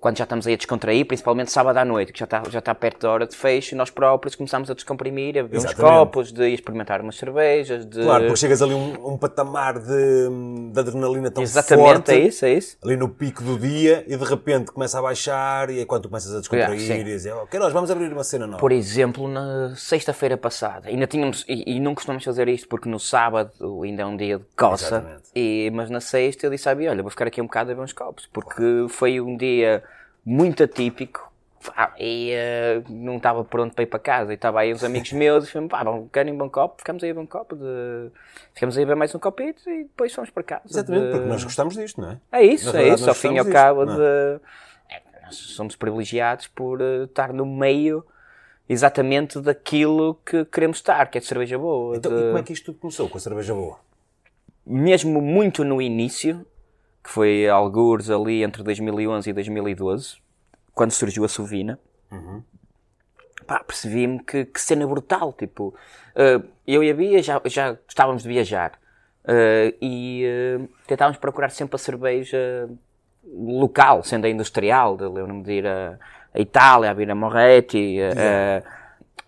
quando 0.00 0.16
já 0.16 0.24
estamos 0.24 0.46
aí 0.46 0.54
a 0.54 0.56
descontrair, 0.56 1.04
principalmente 1.06 1.50
sábado 1.50 1.76
à 1.76 1.84
noite, 1.84 2.12
que 2.12 2.18
já 2.18 2.24
está, 2.24 2.42
já 2.48 2.58
está 2.58 2.74
perto 2.74 3.02
da 3.02 3.10
hora 3.10 3.26
de 3.26 3.36
fecho, 3.36 3.76
nós 3.76 3.90
próprios 3.90 4.34
começamos 4.34 4.70
a 4.70 4.74
descomprimir, 4.74 5.38
a 5.38 5.42
beber 5.42 5.58
uns 5.58 5.64
Exatamente. 5.64 5.94
copos, 5.94 6.32
de 6.32 6.48
experimentar 6.48 7.00
umas 7.02 7.16
cervejas, 7.16 7.84
de... 7.84 8.02
Claro, 8.02 8.24
porque 8.24 8.36
chegas 8.40 8.62
ali 8.62 8.72
um, 8.72 9.12
um 9.12 9.18
patamar 9.18 9.78
de, 9.78 10.70
de 10.72 10.80
adrenalina 10.80 11.30
tão 11.30 11.42
Exatamente, 11.42 11.86
forte. 11.86 12.12
é 12.12 12.18
isso, 12.18 12.44
é 12.46 12.52
isso. 12.54 12.78
Ali 12.82 12.96
no 12.96 13.08
pico 13.08 13.42
do 13.42 13.58
dia 13.58 14.04
e 14.06 14.16
de 14.16 14.24
repente 14.24 14.72
começa 14.72 14.98
a 14.98 15.02
baixar 15.02 15.68
e 15.68 15.80
é 15.80 15.84
quando 15.84 16.04
tu 16.04 16.08
começas 16.08 16.34
a 16.34 16.38
descontrair 16.38 16.80
sim. 16.80 16.94
e 16.94 17.04
dizer, 17.04 17.34
oh, 17.34 17.46
Queiroz, 17.46 17.72
vamos 17.72 17.90
abrir 17.90 18.10
uma 18.12 18.24
cena 18.24 18.46
nova. 18.46 18.58
Por 18.58 18.72
exemplo, 18.72 19.28
na 19.28 19.74
sexta-feira 19.76 20.36
passada, 20.36 20.77
ainda 20.84 21.06
tínhamos, 21.06 21.44
e, 21.48 21.76
e 21.76 21.80
não 21.80 21.94
costumamos 21.94 22.24
fazer 22.24 22.48
isto 22.48 22.68
porque 22.68 22.88
no 22.88 22.98
sábado 22.98 23.82
ainda 23.82 24.02
é 24.02 24.06
um 24.06 24.16
dia 24.16 24.38
de 24.38 24.44
coça, 24.56 25.20
e, 25.34 25.70
mas 25.72 25.90
na 25.90 26.00
sexta 26.00 26.46
eu 26.46 26.50
disse, 26.50 26.68
olha, 26.68 27.02
vou 27.02 27.10
ficar 27.10 27.26
aqui 27.26 27.40
um 27.40 27.46
bocado 27.46 27.70
a 27.70 27.74
ver 27.74 27.80
uns 27.80 27.92
copos, 27.92 28.26
porque 28.32 28.86
foi 28.88 29.20
um 29.20 29.36
dia 29.36 29.82
muito 30.24 30.62
atípico, 30.62 31.32
pá, 31.74 31.94
e 31.98 32.30
eh, 32.32 32.82
não 32.88 33.16
estava 33.16 33.42
pronto 33.44 33.74
para 33.74 33.82
ir 33.82 33.86
para 33.86 33.98
casa, 33.98 34.32
e 34.32 34.34
estava 34.34 34.60
aí 34.60 34.72
uns 34.72 34.84
amigos 34.84 35.12
meus, 35.12 35.48
e 35.48 35.50
fomos, 35.50 35.70
pá, 35.70 35.82
vamos, 35.82 36.08
querem 36.12 36.32
um 36.32 36.38
bom 36.38 36.48
copo? 36.50 36.76
Ficamos 36.78 37.02
aí 37.02 37.10
a 37.10 37.14
ver 37.14 37.20
um 37.20 37.26
copo, 37.26 37.56
de... 37.56 38.10
ficamos 38.54 38.76
aí 38.76 38.84
a 38.84 38.86
ver 38.86 38.94
mais 38.94 39.14
um 39.14 39.18
copito, 39.18 39.68
e 39.68 39.84
depois 39.84 40.12
fomos 40.14 40.30
para 40.30 40.42
casa. 40.42 40.62
Exatamente, 40.68 41.04
de- 41.06 41.10
porque 41.12 41.26
nós 41.28 41.42
gostamos 41.42 41.74
disto, 41.74 42.00
não 42.00 42.10
é? 42.12 42.18
é 42.32 42.42
isso, 42.42 42.66
Na 42.66 42.78
é 42.78 42.82
verdade, 42.82 43.00
isso. 43.00 43.08
Ao 43.08 43.14
fim 43.14 43.34
e 43.34 43.38
ao 43.38 43.46
cabo, 43.46 43.84
disto, 43.84 43.98
de... 43.98 44.40
é, 44.90 45.02
nós 45.24 45.36
somos 45.36 45.76
privilegiados 45.76 46.46
por 46.48 46.80
eh, 46.80 47.04
estar 47.04 47.32
no 47.32 47.46
meio 47.46 48.04
exatamente 48.68 49.40
daquilo 49.40 50.14
que 50.26 50.44
queremos 50.44 50.78
estar, 50.78 51.10
que 51.10 51.18
é 51.18 51.20
de 51.20 51.26
cerveja 51.26 51.58
boa. 51.58 51.96
Então, 51.96 52.12
de- 52.12 52.20
e 52.20 52.24
como 52.26 52.38
é 52.38 52.42
que 52.42 52.52
isto 52.52 52.66
tudo 52.66 52.78
começou 52.80 53.08
com 53.08 53.16
a 53.16 53.20
cerveja 53.20 53.54
boa? 53.54 53.78
Mesmo 54.66 55.20
muito 55.22 55.64
no 55.64 55.80
início, 55.80 56.44
que 57.02 57.10
foi 57.10 57.48
algures 57.48 58.10
ali 58.10 58.42
entre 58.42 58.62
2011 58.62 59.30
e 59.30 59.32
2012, 59.32 60.16
quando 60.74 60.90
surgiu 60.90 61.24
a 61.24 61.28
Sovina, 61.28 61.78
pá, 63.46 63.60
percebi-me 63.64 64.22
que, 64.22 64.44
que 64.44 64.60
cena 64.60 64.86
brutal. 64.86 65.32
Tipo, 65.32 65.74
eh, 66.14 66.40
eu 66.66 66.84
e 66.84 66.90
a 66.90 66.94
Bia 66.94 67.22
já, 67.22 67.40
já 67.46 67.72
gostávamos 67.72 68.22
de 68.22 68.28
viajar 68.28 68.72
eh, 69.24 69.74
e 69.80 70.22
eh, 70.24 70.60
tentávamos 70.86 71.18
procurar 71.18 71.48
sempre 71.50 71.76
a 71.76 71.78
cerveja 71.78 72.68
local, 73.24 74.02
sendo 74.04 74.26
a 74.26 74.28
industrial. 74.28 74.96
de- 74.96 75.04
Lembro-me 75.08 75.42
de 75.42 75.52
ir 75.52 75.66
a, 75.66 75.98
a 76.34 76.40
Itália, 76.40 76.92
a 76.92 77.02
ir 77.02 77.10
a 77.10 77.14
Moretti, 77.14 77.98
a, 78.00 78.62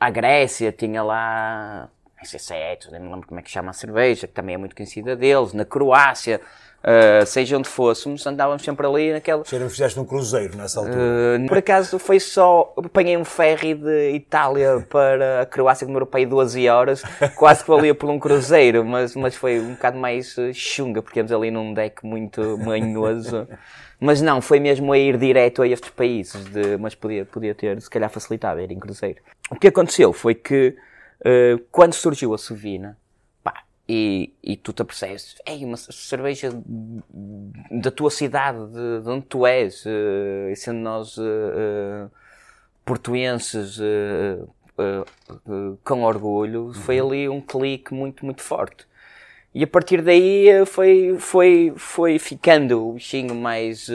a, 0.01 0.07
à 0.07 0.11
Grécia, 0.11 0.73
tinha 0.73 1.03
lá. 1.03 1.89
Não 2.19 2.25
sei 2.25 2.39
se 2.39 2.55
é 2.55 2.99
me 2.99 3.09
lembro 3.09 3.27
como 3.27 3.41
é 3.41 3.43
que 3.43 3.51
chama 3.51 3.71
a 3.71 3.73
cerveja, 3.73 4.27
que 4.27 4.35
também 4.35 4.55
é 4.55 4.59
muito 4.59 4.77
conhecida 4.77 5.17
deles, 5.17 5.55
na 5.55 5.65
Croácia, 5.65 6.41
eh, 6.83 7.25
seja 7.27 7.59
onde 7.59 7.69
fôssemos, 7.69 8.27
andávamos 8.27 8.63
sempre 8.63 8.87
ali 8.87 9.13
naquela. 9.13 9.45
Cheira-me 9.45 9.69
que 9.71 9.77
fizeste 9.77 10.01
um 10.01 10.05
cruzeiro 10.05 10.57
nessa 10.57 10.81
altura. 10.81 10.97
Uh, 10.97 11.47
por 11.47 11.59
acaso 11.59 11.99
foi 11.99 12.19
só. 12.19 12.73
Apanhei 12.77 13.17
um 13.17 13.25
ferry 13.25 13.75
de 13.75 14.13
Itália 14.13 14.85
para 14.89 15.43
a 15.43 15.47
Croácia 15.47 15.85
que 15.85 15.89
demorou 15.89 16.07
para 16.07 16.21
aí 16.21 16.27
12 16.27 16.69
horas, 16.69 17.03
quase 17.37 17.63
que 17.63 17.71
valia 17.71 17.95
por 17.95 18.09
um 18.09 18.19
cruzeiro, 18.19 18.85
mas, 18.85 19.15
mas 19.15 19.35
foi 19.35 19.61
um 19.61 19.73
bocado 19.75 19.99
mais 19.99 20.37
uh, 20.39 20.53
chunga, 20.55 21.03
porque 21.03 21.19
íamos 21.21 21.33
ali 21.33 21.51
num 21.51 21.75
deck 21.75 22.05
muito 22.05 22.57
manhoso. 22.59 23.47
Mas 24.01 24.23
não, 24.23 24.41
foi 24.41 24.59
mesmo 24.59 24.91
a 24.95 24.99
ir 24.99 25.19
direto 25.19 25.61
a 25.61 25.69
estes 25.69 25.91
países, 25.91 26.43
de- 26.47 26.79
mas 26.79 26.95
podia, 26.95 27.27
podia 27.27 27.55
ter, 27.55 27.79
se 27.83 27.91
calhar, 27.91 28.09
facilitado 28.09 28.59
ir 28.59 28.73
em 28.73 28.79
cruzeiro. 28.79 29.21
O 29.51 29.57
que 29.57 29.69
aconteceu 29.69 30.15
foi 30.15 30.35
que 30.35 30.75
uh, 31.21 31.59
quando 31.71 31.93
surgiu 31.93 32.33
a 32.33 32.39
Sovina, 32.39 32.97
e, 33.93 34.33
e 34.41 34.57
tu 34.57 34.73
te 34.73 34.83
apercebes, 34.83 35.35
é 35.45 35.55
uma 35.55 35.77
cerveja 35.77 36.53
da 37.69 37.91
tua 37.91 38.09
cidade, 38.09 38.65
de, 38.69 39.03
de 39.03 39.09
onde 39.09 39.27
tu 39.27 39.45
és, 39.45 39.85
e 39.85 40.55
sendo 40.55 40.79
nós 40.79 41.19
eh, 41.19 41.23
eh, 41.23 42.09
portuenses 42.85 43.81
com 45.83 46.05
orgulho, 46.05 46.73
foi 46.73 47.01
ali 47.01 47.29
um 47.29 47.41
clique 47.41 47.93
muito, 47.93 48.25
muito 48.25 48.43
forte. 48.43 48.87
E 49.53 49.65
a 49.65 49.67
partir 49.67 50.01
daí 50.03 50.65
foi, 50.67 51.17
foi, 51.19 51.73
foi 51.77 52.19
ficando 52.21 52.89
o 52.89 52.93
bichinho 52.93 53.35
mais. 53.35 53.91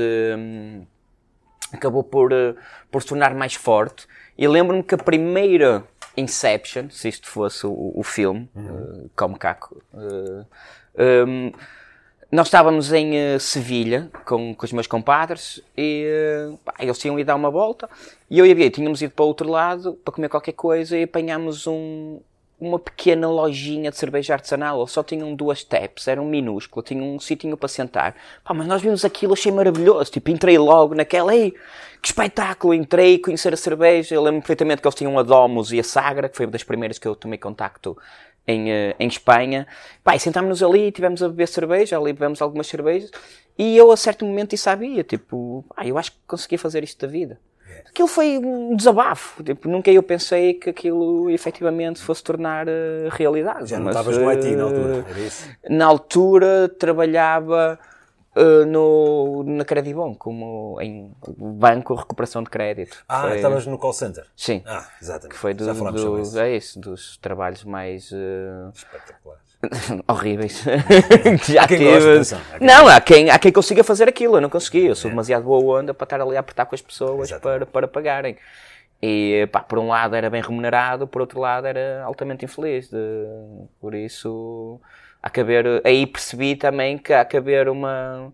acabou 1.71 2.03
por, 2.03 2.31
por 2.91 3.01
se 3.01 3.07
tornar 3.07 3.33
mais 3.33 3.55
forte. 3.55 4.05
E 4.37 4.45
lembro-me 4.47 4.83
que 4.83 4.93
a 4.93 4.97
primeira 4.97 5.83
Inception, 6.17 6.89
se 6.89 7.09
isto 7.09 7.27
fosse 7.27 7.65
o, 7.65 7.91
o 7.95 8.03
filme, 8.03 8.49
eh, 8.55 9.07
como 9.15 9.37
Caco, 9.37 9.81
eh, 9.93 11.25
um, 11.27 11.51
nós 12.31 12.47
estávamos 12.47 12.91
em 12.91 13.15
eh, 13.15 13.39
Sevilha 13.39 14.09
com, 14.25 14.53
com 14.53 14.65
os 14.65 14.71
meus 14.73 14.87
compadres 14.87 15.61
e 15.77 16.03
eh, 16.05 16.53
pá, 16.65 16.73
eles 16.79 16.97
tinham 16.97 17.17
ido 17.19 17.27
dar 17.27 17.35
uma 17.35 17.51
volta 17.51 17.89
e 18.29 18.39
eu 18.39 18.45
e 18.45 18.51
a 18.51 18.55
Bia 18.55 18.69
tínhamos 18.69 19.01
ido 19.01 19.13
para 19.13 19.23
o 19.23 19.27
outro 19.27 19.49
lado 19.49 19.93
para 20.03 20.13
comer 20.13 20.27
qualquer 20.27 20.53
coisa 20.53 20.97
e 20.97 21.03
apanhámos 21.03 21.67
um, 21.67 22.19
uma 22.67 22.79
pequena 22.79 23.29
lojinha 23.29 23.91
de 23.91 23.97
cerveja 23.97 24.33
artesanal. 24.33 24.79
Eles 24.79 24.91
só 24.91 25.03
tinham 25.03 25.35
duas 25.35 25.63
taps, 25.63 26.07
era 26.07 26.21
um 26.21 26.27
minúsculo, 26.27 26.83
tinha 26.83 27.03
um 27.03 27.19
sitinho 27.19 27.55
para 27.55 27.69
sentar. 27.69 28.15
Pá, 28.43 28.53
mas 28.53 28.67
nós 28.67 28.81
vimos 28.81 29.05
aquilo, 29.05 29.33
achei 29.33 29.51
maravilhoso. 29.51 30.11
Tipo, 30.11 30.31
entrei 30.31 30.57
logo 30.57 30.95
naquela, 30.95 31.35
ei, 31.35 31.51
que 32.01 32.07
espetáculo! 32.07 32.73
Entrei, 32.73 33.17
conhecer 33.19 33.53
a 33.53 33.57
cerveja. 33.57 34.15
Eu 34.15 34.21
lembro 34.21 34.41
perfeitamente 34.41 34.81
que 34.81 34.87
eles 34.87 34.95
tinham 34.95 35.17
a 35.17 35.23
Domus 35.23 35.71
e 35.71 35.79
a 35.79 35.83
Sagra, 35.83 36.29
que 36.29 36.37
foi 36.37 36.45
uma 36.45 36.51
das 36.51 36.63
primeiras 36.63 36.99
que 36.99 37.07
eu 37.07 37.15
tomei 37.15 37.37
contacto 37.37 37.97
em, 38.47 38.71
eh, 38.71 38.95
em 38.99 39.07
Espanha. 39.07 39.67
Pá, 40.03 40.15
e 40.15 40.19
sentámos-nos 40.19 40.61
ali, 40.61 40.91
tivemos 40.91 41.23
a 41.23 41.29
beber 41.29 41.47
cerveja, 41.47 41.97
ali 41.97 42.13
bebemos 42.13 42.41
algumas 42.41 42.67
cervejas. 42.67 43.11
E 43.57 43.77
eu, 43.77 43.91
a 43.91 43.97
certo 43.97 44.25
momento, 44.25 44.53
e 44.53 44.57
sabia, 44.57 45.03
tipo, 45.03 45.65
ah, 45.75 45.87
eu 45.87 45.97
acho 45.97 46.11
que 46.11 46.17
conseguia 46.27 46.59
fazer 46.59 46.83
isto 46.83 46.99
da 47.05 47.11
vida. 47.11 47.39
Aquilo 47.89 48.07
foi 48.07 48.37
um 48.37 48.75
desabafo. 48.75 49.43
Tipo, 49.43 49.67
nunca 49.69 49.89
eu 49.91 50.03
pensei 50.03 50.53
que 50.55 50.69
aquilo 50.69 51.29
efetivamente 51.29 52.01
fosse 52.01 52.23
tornar 52.23 52.67
eh, 52.67 53.07
realidade. 53.11 53.69
Já 53.69 53.77
não 53.77 53.85
Mas, 53.85 53.95
estavas 53.95 54.17
no 54.17 54.29
IT 54.29 54.55
na 54.55 54.63
eh, 54.63 54.65
altura, 54.65 55.05
era 55.09 55.19
isso? 55.19 55.49
Na 55.69 55.85
altura 55.85 56.69
trabalhava 56.77 57.79
eh, 58.35 58.65
no, 58.65 59.43
na 59.43 59.63
Credibon, 59.63 60.13
como 60.15 60.77
em 60.81 61.11
banco 61.37 61.93
de 61.95 61.99
recuperação 62.01 62.43
de 62.43 62.49
crédito. 62.49 63.03
Ah, 63.07 63.21
Foi- 63.21 63.35
estavas 63.37 63.65
no 63.65 63.77
call 63.77 63.93
center. 63.93 64.25
Sim. 64.35 64.61
Ah, 64.65 64.85
exatamente. 65.01 65.33
Que 65.33 65.37
foi 65.39 65.53
do, 65.53 65.63
Já 65.65 65.73
falámos 65.73 66.01
sobre 66.01 66.21
do- 66.21 66.27
isso. 66.27 66.39
é 66.39 66.55
isso, 66.55 66.79
dos 66.79 67.17
trabalhos 67.17 67.63
mais 67.63 68.11
eh, 68.11 68.69
Espetacular. 68.73 69.37
horríveis 70.07 70.63
que 71.45 71.53
já 71.53 71.63
Há 71.63 71.67
quem 71.67 71.77
tive. 71.79 72.19
há 72.19 72.57
quem 72.57 72.67
não, 72.67 72.87
há 72.87 73.01
quem, 73.01 73.29
há 73.29 73.39
quem 73.39 73.51
consiga 73.51 73.83
fazer 73.83 74.07
aquilo. 74.09 74.37
Eu 74.37 74.41
não 74.41 74.49
consegui. 74.49 74.85
Eu 74.85 74.95
sou 74.95 75.09
demasiado 75.09 75.43
boa 75.43 75.79
onda 75.79 75.93
para 75.93 76.05
estar 76.05 76.21
ali 76.21 76.35
a 76.37 76.39
apertar 76.39 76.65
com 76.65 76.75
as 76.75 76.81
pessoas 76.81 77.31
para, 77.33 77.65
para 77.65 77.87
pagarem. 77.87 78.37
E 79.01 79.47
pá, 79.51 79.59
por 79.61 79.77
um 79.77 79.87
lado 79.89 80.15
era 80.15 80.29
bem 80.29 80.41
remunerado, 80.41 81.05
por 81.07 81.21
outro 81.21 81.39
lado 81.39 81.67
era 81.67 82.03
altamente 82.03 82.45
infeliz. 82.45 82.89
De- 82.89 82.97
por 83.79 83.93
isso 83.93 84.79
há 85.21 85.29
que 85.29 85.41
haver, 85.41 85.81
aí 85.83 86.07
percebi 86.07 86.55
também 86.55 86.97
que 86.97 87.13
há 87.13 87.25
que 87.25 87.37
haver 87.37 87.67
uma, 87.69 88.31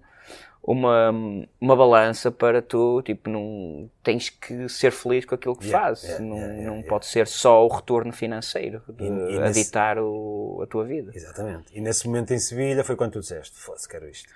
uma, 0.63 1.11
uma 1.59 1.75
balança 1.75 2.31
para 2.31 2.61
tu, 2.61 3.01
tipo, 3.03 3.29
não 3.29 3.89
tens 4.03 4.29
que 4.29 4.69
ser 4.69 4.91
feliz 4.91 5.25
com 5.25 5.33
aquilo 5.33 5.55
que 5.55 5.65
Yeah, 5.65 5.87
fazes. 5.87 6.03
yeah, 6.03 6.23
não 6.25 6.37
yeah, 6.37 6.63
não 6.71 6.81
pode 6.83 7.07
ser 7.07 7.25
só 7.27 7.65
o 7.65 7.67
retorno 7.67 8.13
financeiro 8.13 8.81
de 8.87 9.03
E- 9.03 9.07
e 9.07 9.37
a 9.37 9.41
nesse- 9.41 9.71
o, 9.99 10.59
a 10.63 10.67
tua 10.67 10.83
vida. 10.85 11.11
Exatamente. 11.15 11.65
E 11.73 11.81
nesse 11.81 12.05
momento 12.07 12.31
em 12.33 12.39
Sevilha 12.39 12.83
foi 12.83 12.95
quando 12.95 13.13
tu 13.13 13.19
disseste, 13.21 13.59
foda-se, 13.59 13.89
quero 13.89 14.07
isto. 14.07 14.29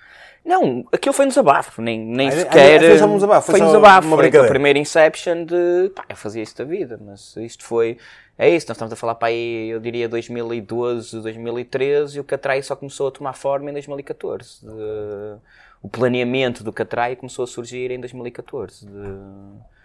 Não, 0.44 0.84
aquilo 0.92 1.12
foi 1.12 1.24
um 1.26 1.28
desabafo, 1.28 1.80
nem, 1.82 1.98
nem 2.04 2.28
Ah, 2.28 2.32
sequer. 2.32 2.80
foi 2.80 2.98
só 2.98 3.06
um 3.06 3.14
desabafo, 3.14 3.46
foi 3.50 3.58
Foi 3.58 3.62
um 3.66 3.70
desabafo, 3.70 4.06
uma 4.08 4.16
foi 4.16 4.24
brincadeira. 4.24 4.46
o 4.46 4.50
primeiro 4.50 4.78
Inception 4.78 5.44
de. 5.44 5.90
pá, 5.94 6.04
eu 6.08 6.16
fazia 6.16 6.42
isto 6.42 6.56
da 6.58 6.64
vida, 6.68 6.98
mas 7.00 7.36
isto 7.36 7.64
foi. 7.64 7.98
É 8.38 8.48
isso, 8.50 8.66
nós 8.68 8.76
estamos 8.76 8.92
a 8.92 8.96
falar 8.96 9.14
para 9.14 9.28
aí, 9.28 9.68
eu 9.70 9.80
diria 9.80 10.08
2012, 10.08 11.20
2013, 11.22 12.18
e 12.18 12.20
o 12.20 12.24
Catrai 12.24 12.62
só 12.62 12.76
começou 12.76 13.08
a 13.08 13.10
tomar 13.10 13.32
forma 13.32 13.70
em 13.70 13.72
2014. 13.72 14.60
De- 14.64 15.38
o 15.86 15.88
planeamento 15.88 16.64
do 16.64 16.72
Catrai 16.72 17.14
começou 17.16 17.44
a 17.44 17.46
surgir 17.46 17.90
em 17.92 18.00
2014. 18.00 18.86
de- 18.86 19.76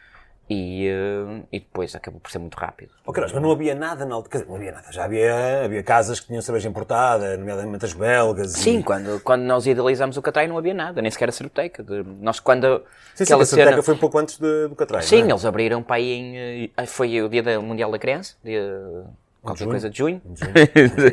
e, 0.49 0.85
eh, 0.89 1.43
e 1.49 1.59
depois 1.61 1.95
acabou 1.95 2.19
por 2.19 2.29
ser 2.29 2.39
muito 2.39 2.55
rápido. 2.55 2.91
Oh, 3.05 3.13
mas 3.15 3.31
não 3.31 3.51
havia 3.51 3.73
nada 3.73 4.03
na 4.05 4.15
altura. 4.15 4.43
Não 4.45 4.55
havia 4.55 4.73
nada. 4.73 4.91
Já 4.91 5.05
havia, 5.05 5.63
havia 5.63 5.81
casas 5.81 6.19
que 6.19 6.27
tinham 6.27 6.41
cerveja 6.41 6.67
importada, 6.67 7.37
nomeadamente 7.37 7.85
as 7.85 7.93
belgas. 7.93 8.55
e- 8.55 8.59
Sim, 8.59 8.81
quando, 8.81 9.21
quando 9.21 9.43
nós 9.43 9.65
idealizamos 9.65 10.17
o 10.17 10.21
Catrai 10.21 10.47
não 10.47 10.57
havia 10.57 10.73
nada, 10.73 11.01
nem 11.01 11.09
sequer 11.09 11.29
a 11.29 11.31
cerveteca. 11.31 11.81
De- 11.81 12.03
Nós 12.19 12.41
quando. 12.41 12.79
Sim, 13.15 13.23
sim, 13.23 13.23
aquela 13.23 13.43
a 13.43 13.45
Certeca 13.45 13.69
cena- 13.71 13.83
foi 13.83 13.93
um 13.93 13.97
pouco 13.97 14.17
antes 14.17 14.37
de- 14.37 14.67
do 14.67 14.75
Catrai. 14.75 15.03
Sim, 15.03 15.21
é? 15.23 15.29
eles 15.29 15.45
abriram 15.45 15.81
para 15.81 15.95
aí 15.97 16.11
em. 16.11 16.71
eh, 16.75 16.85
Foi 16.85 17.21
o 17.21 17.29
dia 17.29 17.43
da 17.43 17.61
Mundial 17.61 17.89
da 17.89 17.99
Criança, 17.99 18.35
dia, 18.43 18.61
qualquer 19.41 19.59
junho. 19.63 19.71
coisa 19.71 19.89
de 19.89 19.97
junho. 19.97 20.21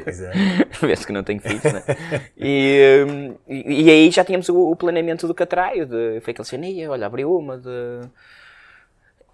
Exato. 0.06 0.86
Vê-se 0.86 1.06
que 1.06 1.12
não 1.12 1.22
tenho 1.22 1.40
filhos, 1.40 1.62
né? 1.64 1.82
E, 2.36 3.04
hum, 3.08 3.34
e, 3.48 3.84
e 3.84 3.90
aí 3.90 4.10
já 4.10 4.24
tínhamos 4.24 4.48
o, 4.48 4.70
o 4.70 4.76
planeamento 4.76 5.26
do 5.26 5.34
Catraio, 5.34 5.86
de, 5.86 6.20
foi 6.20 6.32
aquele 6.32 6.46
cena, 6.46 6.66
olha, 6.90 7.06
abriu 7.06 7.36
uma 7.36 7.58
de. 7.58 7.68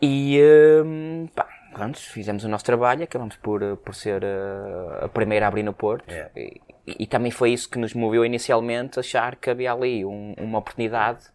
E 0.01 0.41
hum, 0.85 1.29
pá, 1.35 1.47
pronto, 1.73 1.99
fizemos 1.99 2.45
o 2.45 2.49
nosso 2.49 2.65
trabalho, 2.65 3.05
acabamos 3.05 3.37
por, 3.37 3.63
eh, 3.63 3.77
por 3.77 3.95
ser 3.95 4.23
eh, 4.23 5.05
a 5.05 5.09
primeira 5.09 5.47
a 5.47 5.49
abrir 5.49 5.63
no 5.63 5.73
Porto. 5.73 6.11
É. 6.13 6.31
E, 6.37 6.61
e 6.87 7.07
também 7.07 7.31
foi 7.31 7.53
isso 7.53 7.69
que 7.71 7.79
nos 7.79 7.95
moveu 7.95 8.25
inicialmente 8.25 8.99
a 8.99 9.01
achar 9.01 9.37
que 9.37 9.49
havia 9.49 9.73
ali 9.73 10.05
um- 10.05 10.35
uma 10.39 10.59
oportunidade 10.59 11.33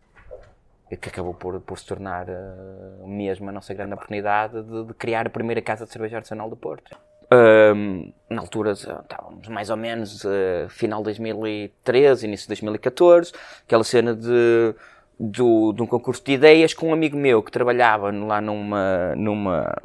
que 1.02 1.08
acabou 1.10 1.34
por, 1.36 1.60
por 1.62 1.78
se 1.80 1.86
tornar 1.86 2.28
eh, 2.30 3.06
mesmo 3.06 3.50
a 3.50 3.52
nossa 3.52 3.74
grande 3.74 3.94
oportunidade 3.94 4.62
de, 4.62 4.86
de 4.86 4.94
criar 4.94 5.26
a 5.28 5.30
primeira 5.30 5.62
casa 5.62 5.86
de 5.86 5.92
cerveja 5.92 6.18
artesanal 6.18 6.50
do 6.50 6.56
Porto. 6.58 6.96
Ahm, 7.32 8.12
na 8.28 8.42
altura 8.42 8.72
eh, 8.72 8.74
estávamos 8.74 9.48
mais 9.50 9.70
ou 9.70 9.78
menos 9.78 10.26
eh, 10.26 10.66
final 10.70 11.00
de 11.00 11.06
2013, 11.06 12.26
início 12.26 12.46
de 12.46 12.50
2014, 12.50 13.32
aquela 13.68 13.84
cena 13.84 14.16
de, 14.16 14.74
de 15.20 15.42
um 15.44 15.86
concurso 15.86 16.24
de 16.24 16.32
ideias 16.32 16.74
com 16.74 16.90
um 16.90 16.94
amigo 16.94 17.16
meu 17.16 17.44
que 17.44 17.52
trabalhava 17.52 18.12
lá 18.12 18.42
numa, 18.42 19.16
numa 19.16 19.78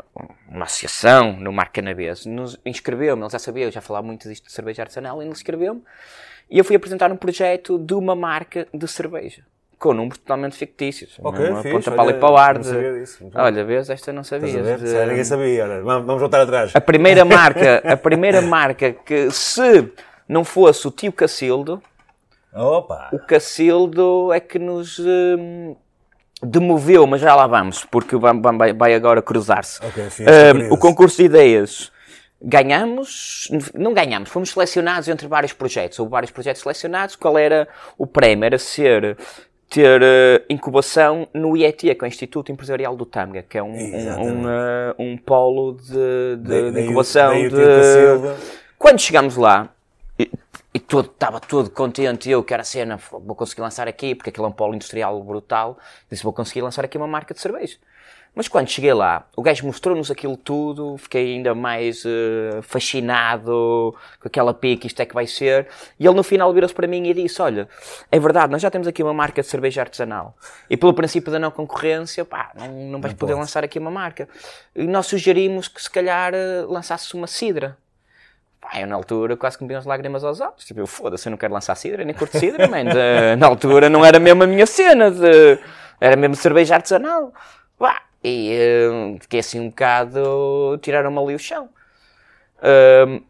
uma 0.48 0.64
associação, 0.64 1.38
no 1.38 1.52
Mar 1.52 1.70
nos 2.26 2.58
inscreveu-me, 2.64 3.22
ele 3.22 3.30
já 3.30 3.38
sabia, 3.38 3.64
eu 3.64 3.70
já 3.70 3.82
falava 3.82 4.06
muito 4.06 4.26
disto 4.26 4.46
de 4.46 4.52
cerveja 4.52 4.82
artesanal, 4.82 5.20
ele 5.20 5.30
inscreveu-me, 5.30 5.82
e 6.50 6.58
eu 6.58 6.64
fui 6.64 6.76
apresentar 6.76 7.12
um 7.12 7.16
projeto 7.16 7.78
de 7.78 7.92
uma 7.92 8.14
marca 8.14 8.66
de 8.72 8.88
cerveja. 8.88 9.44
Com 9.78 9.92
números 9.94 10.18
totalmente 10.18 10.56
fictícios. 10.56 11.16
Ok, 11.22 11.48
uma 11.50 11.62
fixe, 11.62 11.74
ponta 11.74 11.90
para 11.90 12.02
ali 12.02 12.12
olha, 12.12 12.20
para 12.20 12.30
o 12.30 12.36
ar. 12.36 12.58
de- 12.58 12.66
sabia 12.66 12.92
disso. 12.94 13.30
Olha, 13.34 13.64
vês, 13.64 13.90
esta 13.90 14.12
não 14.12 14.22
Estás 14.22 14.40
sabias. 14.42 14.60
a 14.60 14.70
ver? 14.70 14.78
de- 14.78 14.88
Se 14.88 15.06
Ninguém 15.06 15.24
sabia. 15.24 15.64
Olha, 15.64 15.82
vamos 15.82 16.06
vamos 16.06 16.20
voltar 16.20 16.40
atrás. 16.40 16.72
a 16.74 16.80
primeira 16.80 17.24
marca, 17.26 17.82
a 17.84 17.96
primeira 17.96 18.40
marca 18.40 18.92
que 18.92 19.30
se 19.30 19.92
não 20.28 20.44
fosse 20.44 20.86
o 20.88 20.90
tio 20.90 21.12
Cacildo, 21.12 21.82
Opa! 22.54 23.08
o 23.12 23.18
Cacildo 23.18 24.32
é 24.32 24.40
que 24.40 24.58
nos 24.58 24.98
hum, 24.98 25.76
demoveu, 26.42 27.06
mas 27.06 27.20
já 27.20 27.34
lá 27.34 27.46
vamos, 27.46 27.84
porque 27.84 28.16
vai, 28.16 28.32
vai- 28.40 28.72
vai 28.72 28.94
agora 28.94 29.20
cruzar-se. 29.20 29.84
Ok, 29.84 30.04
fixe, 30.10 30.22
Hum, 30.30 30.72
o 30.72 30.78
concurso 30.78 31.16
de 31.18 31.24
ideias 31.24 31.92
ganhamos, 32.46 33.50
não 33.74 33.94
ganhamos, 33.94 34.28
fomos 34.28 34.50
selecionados 34.50 35.08
entre 35.08 35.26
vários 35.26 35.52
projetos, 35.52 35.98
houve 35.98 36.10
vários 36.10 36.30
projetos 36.30 36.60
selecionados, 36.62 37.16
qual 37.16 37.38
era 37.38 37.66
o 37.96 38.06
prémio? 38.06 38.44
Era 38.44 38.58
ser 38.58 39.16
ter 39.74 40.00
eh, 40.02 40.42
incubação 40.48 41.26
no 41.34 41.56
IET, 41.56 41.80
que 41.96 42.04
é 42.04 42.04
o 42.04 42.06
Instituto 42.06 42.52
Empresarial 42.52 42.94
do 42.96 43.04
Tâmega, 43.04 43.42
que 43.42 43.58
é 43.58 43.62
um, 43.62 43.72
um, 43.74 43.94
Exatamente. 43.96 44.46
um, 45.00 45.16
polo 45.16 45.72
de, 45.72 46.36
de- 46.36 46.36
de 46.36 46.70
daí 46.70 46.84
incubação 46.84 47.30
daí 47.32 47.48
de... 47.48 47.56
Quando 48.78 49.00
chegámos 49.00 49.36
lá, 49.36 49.68
e, 50.16 50.30
e 50.72 50.78
todo, 50.78 51.06
estava 51.10 51.40
todo 51.40 51.68
contente, 51.70 52.30
eu 52.30 52.44
que 52.44 52.54
era 52.54 52.60
a 52.60 52.64
cena, 52.64 52.98
"Pô, 53.10 53.18
vou 53.18 53.34
conseguir 53.34 53.62
lançar 53.62 53.88
aqui, 53.88 54.14
porque 54.14 54.30
aquilo 54.30 54.46
é 54.46 54.48
um 54.48 54.52
polo 54.52 54.74
industrial 54.76 55.20
brutal, 55.24 55.76
disse, 56.08 56.22
vou 56.22 56.32
conseguir 56.32 56.62
lançar 56.62 56.84
aqui 56.84 56.96
uma 56.96 57.08
marca 57.08 57.34
de 57.34 57.40
cerveja. 57.40 57.76
Mas 58.36 58.48
quando 58.48 58.68
cheguei 58.68 58.92
lá, 58.92 59.26
o 59.36 59.42
gajo 59.42 59.64
mostrou-nos 59.64 60.10
aquilo 60.10 60.36
tudo, 60.36 60.96
fiquei 60.98 61.34
ainda 61.36 61.54
mais 61.54 62.02
eh, 62.04 62.60
fascinado 62.62 63.94
com 64.20 64.26
aquela 64.28 64.52
pique, 64.52 64.86
isto 64.88 65.00
é 65.00 65.06
que 65.06 65.14
vai 65.14 65.26
ser. 65.26 65.68
E 66.00 66.06
ele 66.06 66.16
no 66.16 66.22
final 66.24 66.52
virou-se 66.52 66.74
para 66.74 66.86
mim 66.88 67.06
e 67.06 67.14
disse, 67.14 67.40
olha, 67.40 67.68
é 68.10 68.18
verdade, 68.18 68.50
nós 68.50 68.60
já 68.60 68.70
temos 68.70 68.88
aqui 68.88 69.02
uma 69.02 69.14
marca 69.14 69.40
de 69.40 69.46
cerveja 69.46 69.82
artesanal. 69.82 70.36
E 70.68 70.76
pelo 70.76 70.92
princípio 70.92 71.30
da 71.30 71.38
não 71.38 71.50
concorrência, 71.50 72.24
pá, 72.24 72.50
não, 72.56 72.66
não 72.90 73.00
vais 73.00 73.14
poder 73.14 73.34
lançar 73.34 73.62
aqui 73.62 73.78
uma 73.78 73.90
marca. 73.90 74.28
E 74.74 74.84
nós 74.84 75.06
sugerimos 75.06 75.68
que 75.68 75.80
se 75.80 75.90
calhar 75.90 76.32
eh, 76.34 76.64
lançasse 76.68 77.14
uma 77.14 77.28
cidra. 77.28 77.76
Pá, 78.60 78.80
eu 78.80 78.86
na 78.88 78.96
altura 78.96 79.36
quase 79.36 79.56
que 79.58 79.62
me 79.62 79.68
vi 79.68 79.74
as 79.76 79.84
lágrimas 79.84 80.24
aos 80.24 80.40
olhos. 80.40 80.64
Tipo, 80.64 80.80
eu 80.80 80.86
foda-se, 80.88 81.28
eu 81.28 81.30
não 81.30 81.36
quero 81.36 81.54
lançar 81.54 81.74
cidra, 81.76 82.04
nem 82.04 82.14
curto 82.14 82.36
cidra, 82.38 82.66
man. 82.66 82.84
De- 82.84 83.36
na 83.38 83.46
altura 83.46 83.88
não 83.88 84.04
era 84.04 84.18
mesmo 84.18 84.42
a 84.42 84.46
minha 84.46 84.66
cena, 84.66 85.10
de- 85.10 85.58
era 86.00 86.16
mesmo 86.16 86.34
cerveja 86.34 86.74
artesanal. 86.74 87.32
Pá, 87.78 88.02
e 88.24 88.50
eh, 88.52 89.16
fiquei 89.20 89.40
assim 89.40 89.60
um 89.60 89.68
bocado, 89.68 90.78
tiraram-me 90.80 91.18
ali 91.18 91.34
o 91.34 91.38
chão. 91.38 91.68
Ahm, 92.62 93.20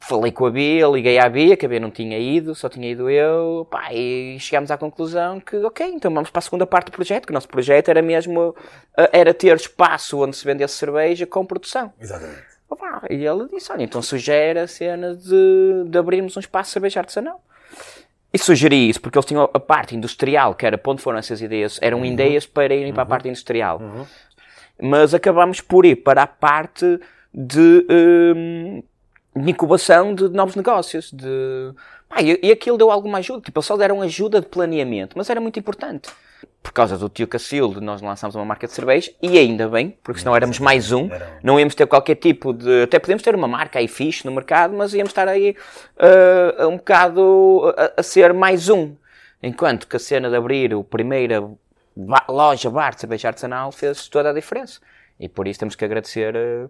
falei 0.00 0.32
com 0.32 0.46
a 0.46 0.50
Bia, 0.50 0.88
liguei 0.88 1.16
à 1.16 1.28
Bia, 1.28 1.56
que 1.56 1.64
a 1.64 1.68
Bia 1.68 1.78
não 1.78 1.92
tinha 1.92 2.18
ido, 2.18 2.52
só 2.56 2.68
tinha 2.68 2.90
ido 2.90 3.08
eu, 3.08 3.68
pá, 3.70 3.92
e 3.92 4.36
chegámos 4.40 4.72
à 4.72 4.76
conclusão 4.76 5.38
que, 5.38 5.56
ok, 5.58 5.86
então 5.86 6.12
vamos 6.12 6.28
para 6.28 6.40
a 6.40 6.42
segunda 6.42 6.66
parte 6.66 6.86
do 6.86 6.92
projeto, 6.92 7.24
que 7.24 7.30
o 7.30 7.34
nosso 7.34 7.46
projeto 7.46 7.88
era 7.88 8.02
mesmo, 8.02 8.56
eh, 8.96 9.10
era 9.12 9.32
ter 9.32 9.54
espaço 9.54 10.20
onde 10.20 10.36
se 10.36 10.44
vendesse 10.44 10.74
cerveja 10.74 11.24
com 11.24 11.46
produção. 11.46 11.92
Exatamente. 12.00 12.42
Opa, 12.68 13.02
e 13.10 13.24
ele 13.24 13.48
disse, 13.48 13.70
olha, 13.70 13.84
então 13.84 14.02
sugere 14.02 14.58
a 14.58 14.66
cena 14.66 15.14
de, 15.14 15.84
de 15.86 15.98
abrirmos 15.98 16.36
um 16.36 16.40
espaço 16.40 16.70
de 16.70 16.72
cerveja 16.72 16.98
artesanal. 16.98 17.40
E 18.32 18.38
sugeri 18.38 18.88
isso 18.88 19.00
porque 19.00 19.18
eles 19.18 19.26
tinham 19.26 19.48
a 19.52 19.60
parte 19.60 19.94
industrial, 19.94 20.54
que 20.54 20.64
era 20.64 20.80
onde 20.86 21.02
foram 21.02 21.18
essas 21.18 21.42
ideias, 21.42 21.78
eram 21.82 22.02
ideias 22.02 22.46
para 22.46 22.74
irem 22.74 22.92
para 22.92 23.02
a 23.02 23.06
parte 23.06 23.28
industrial. 23.28 23.78
Mas 24.80 25.14
acabamos 25.14 25.60
por 25.60 25.84
ir 25.84 25.96
para 25.96 26.22
a 26.22 26.26
parte 26.26 27.00
de, 27.32 27.86
hum, 27.90 28.82
de 29.36 29.50
incubação 29.50 30.14
de 30.14 30.28
novos 30.28 30.56
negócios. 30.56 31.10
De... 31.12 31.72
Pá, 32.08 32.20
e, 32.22 32.38
e 32.42 32.52
aquilo 32.52 32.76
deu 32.76 32.90
alguma 32.90 33.18
ajuda. 33.18 33.40
Tipo, 33.42 33.58
eles 33.58 33.66
só 33.66 33.76
deram 33.76 34.02
ajuda 34.02 34.40
de 34.40 34.46
planeamento, 34.46 35.16
mas 35.16 35.30
era 35.30 35.40
muito 35.40 35.58
importante. 35.58 36.10
Por 36.62 36.72
causa 36.72 36.96
do 36.96 37.08
tio 37.08 37.26
Cacilde, 37.26 37.80
nós 37.80 38.00
lançámos 38.00 38.36
uma 38.36 38.44
marca 38.44 38.66
de 38.66 38.72
cerveja, 38.72 39.10
e 39.20 39.36
ainda 39.36 39.68
bem, 39.68 39.96
porque 40.02 40.20
senão 40.20 40.34
éramos 40.34 40.58
mais 40.58 40.92
um. 40.92 41.08
Não 41.42 41.58
íamos 41.58 41.74
ter 41.74 41.86
qualquer 41.86 42.14
tipo 42.16 42.52
de. 42.52 42.82
Até 42.82 42.98
podemos 42.98 43.22
ter 43.22 43.34
uma 43.34 43.48
marca 43.48 43.78
aí 43.78 43.88
fixe 43.88 44.24
no 44.24 44.32
mercado, 44.32 44.74
mas 44.74 44.94
íamos 44.94 45.10
estar 45.10 45.26
aí 45.28 45.56
ah, 45.98 46.68
um 46.68 46.76
bocado 46.76 47.74
a, 47.76 48.00
a 48.00 48.02
ser 48.02 48.32
mais 48.32 48.68
um. 48.68 48.94
Enquanto 49.42 49.88
que 49.88 49.96
a 49.96 49.98
cena 49.98 50.30
de 50.30 50.36
abrir 50.36 50.72
o 50.72 50.84
primeira 50.84 51.42
ba- 51.96 52.24
loja, 52.28 52.70
bar 52.70 52.98
cerveja 52.98 53.28
artesanal 53.28 53.70
fez 53.72 54.08
toda 54.08 54.30
a 54.30 54.32
diferença. 54.32 54.80
E 55.20 55.28
por 55.28 55.46
isso 55.46 55.60
temos 55.60 55.76
que 55.76 55.84
agradecer 55.84 56.34
ah, 56.36 56.68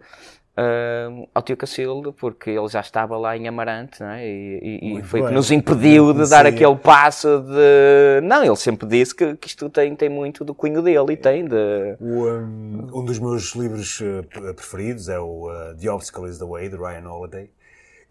ah, 0.57 1.09
ao 1.35 1.43
tio 1.43 1.57
Cacildo, 1.57 2.13
porque 2.13 2.51
ele 2.51 2.69
já 2.69 2.81
estava 2.81 3.17
lá 3.17 3.35
em 3.37 3.49
Amarante, 3.49 4.03
é? 4.03 4.29
E, 4.29 4.81
e- 4.83 4.99
e 4.99 5.03
foi 5.03 5.21
o 5.23 5.29
que 5.29 5.33
nos 5.33 5.51
impediu 5.51 6.13
de 6.13 6.29
dar 6.29 6.45
aquele 6.47 6.77
passo 6.77 7.41
de. 7.41 8.27
Não, 8.27 8.45
ele 8.45 8.57
sempre 8.57 8.87
disse 8.87 9.15
que, 9.15 9.35
que 9.37 9.49
isto 9.49 9.71
tem, 9.71 9.95
tem 9.97 10.09
muito 10.11 10.45
do 10.45 10.55
cunho 10.55 10.83
dele 10.83 11.13
e 11.13 11.17
tem 11.17 11.47
de. 11.47 11.97
O, 12.01 12.29
um, 12.29 12.91
um 13.01 13.05
dos 13.05 13.19
meus 13.19 13.55
livros 13.55 14.01
uh, 14.01 14.23
pre- 14.29 14.53
preferidos 14.53 15.09
é 15.09 15.19
o 15.19 15.49
uh, 15.49 15.75
The 15.81 15.91
Obstacle 15.91 16.29
is 16.29 16.39
the 16.39 16.45
Way, 16.45 16.69
de 16.69 16.77
Ryan 16.77 17.09
Holiday, 17.09 17.49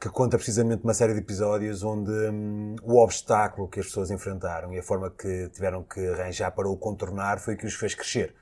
que 0.01 0.09
conta 0.09 0.35
precisamente 0.35 0.83
uma 0.83 0.95
série 0.95 1.13
de 1.13 1.19
episódios 1.19 1.83
onde 1.83 2.09
um, 2.09 2.75
o 2.81 2.97
obstáculo 3.03 3.67
que 3.67 3.79
as 3.79 3.85
pessoas 3.85 4.09
enfrentaram 4.09 4.73
e 4.73 4.79
a 4.79 4.83
forma 4.83 5.11
que 5.11 5.47
tiveram 5.53 5.83
que 5.83 5.99
arranjar 6.07 6.49
para 6.51 6.67
o 6.67 6.75
contornar 6.75 7.39
foi 7.39 7.53
o 7.53 7.57
que 7.57 7.67
os 7.67 7.75
fez 7.75 7.93
crescer. 7.93 8.33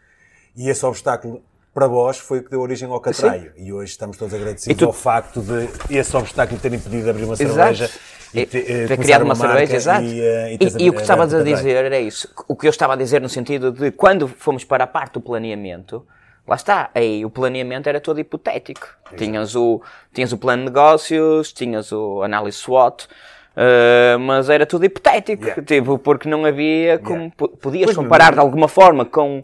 E 0.55 0.69
esse 0.69 0.85
obstáculo, 0.85 1.43
para 1.73 1.85
vós, 1.85 2.17
foi 2.17 2.39
o 2.39 2.43
que 2.45 2.49
deu 2.49 2.61
origem 2.61 2.89
ao 2.89 3.01
Catraio. 3.01 3.51
E 3.57 3.73
hoje 3.73 3.91
estamos 3.91 4.15
todos 4.15 4.33
agradecidos 4.33 4.73
E 4.73 4.79
tu- 4.79 4.85
ao 4.85 4.93
facto 4.93 5.41
de 5.41 5.67
esse 5.93 6.15
obstáculo 6.15 6.57
ter 6.61 6.71
impedido 6.73 7.03
de 7.03 7.09
abrir 7.09 7.25
uma 7.25 7.33
Exato. 7.33 7.53
cerveja 7.75 7.89
E 8.33 8.45
te- 8.45 8.57
eh, 8.57 8.63
ter 8.63 8.95
começar 8.95 9.03
criado 9.03 9.23
uma, 9.23 9.35
marca 9.35 9.47
cerveja, 9.57 9.75
exato. 9.75 10.05
E, 10.05 10.19
uh, 10.21 10.47
E, 10.53 10.57
teres 10.57 10.75
e 10.79 10.89
o 10.89 10.93
que 10.93 11.01
estavas 11.01 11.33
a 11.33 11.37
Catraio. 11.39 11.55
dizer 11.57 11.75
era 11.85 11.99
isso. 11.99 12.33
O 12.47 12.55
que 12.55 12.67
eu 12.67 12.69
estava 12.69 12.93
a 12.93 12.95
dizer 12.95 13.19
no 13.21 13.27
sentido 13.27 13.69
de 13.71 13.91
quando 13.91 14.29
fomos 14.29 14.63
para 14.63 14.85
a 14.85 14.87
parte 14.87 15.13
do 15.15 15.21
planeamento, 15.21 16.07
lá 16.49 16.55
está, 16.55 16.89
aí 16.93 17.23
o 17.23 17.29
planeamento 17.29 17.87
era 17.87 18.01
todo 18.01 18.19
hipotético. 18.19 18.87
Tinhas 19.15 19.55
o, 19.55 19.81
tinhas 20.13 20.33
o 20.33 20.37
plano 20.37 20.63
de 20.63 20.69
negócios, 20.69 21.53
tinhas 21.53 21.91
o 21.91 22.21
análise 22.23 22.57
SWOT, 22.57 23.07
Uh, 23.55 24.17
mas 24.19 24.49
era 24.49 24.65
tudo 24.65 24.85
hipotético, 24.85 25.43
Yeah. 25.43 25.63
tipo, 25.63 25.97
porque 25.99 26.29
não 26.29 26.45
havia 26.45 26.97
como. 26.99 27.15
Yeah. 27.17 27.33
po- 27.35 27.49
Podias 27.49 27.85
Pois 27.87 27.97
comparar 27.97 28.27
não. 28.27 28.33
de 28.35 28.39
alguma 28.39 28.69
forma 28.69 29.03
com 29.03 29.43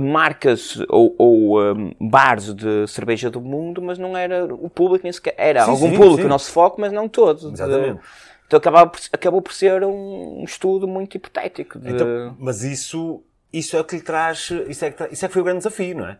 marcas 0.00 0.78
ou, 0.88 1.14
ou, 1.18 1.62
um, 1.62 1.92
bares 2.00 2.52
de 2.54 2.86
cerveja 2.88 3.30
do 3.30 3.40
mundo, 3.40 3.80
mas 3.80 3.98
não 3.98 4.16
era 4.16 4.46
o 4.52 4.68
público 4.68 5.04
nem 5.04 5.12
sequer. 5.12 5.34
Era 5.36 5.64
Sim, 5.64 5.70
algum 5.70 5.90
sim, 5.90 5.96
público 5.96 6.16
sim. 6.22 6.24
o 6.24 6.28
nosso 6.28 6.50
foco, 6.50 6.80
mas 6.80 6.92
não 6.92 7.08
todo. 7.08 7.48
De- 7.48 7.54
Exatamente. 7.54 8.00
então 8.46 8.56
acabava 8.58 8.90
por- 8.90 9.00
acabou 9.12 9.42
por 9.42 9.52
ser 9.52 9.84
um 9.84 10.42
estudo 10.44 10.88
muito 10.88 11.16
hipotético. 11.16 11.78
de- 11.78 11.90
Então, 11.92 12.34
mas 12.40 12.64
isso, 12.64 13.22
isso 13.52 13.76
é 13.76 13.80
o 13.80 13.84
que 13.84 13.96
lhe 13.96 14.02
traz, 14.02 14.50
isso 14.68 14.84
é 14.84 14.90
que, 14.90 15.04
isso 15.12 15.24
é 15.24 15.28
que 15.28 15.32
foi 15.34 15.42
o 15.42 15.44
grande 15.44 15.58
desafio, 15.58 15.98
não 15.98 16.06
é? 16.08 16.18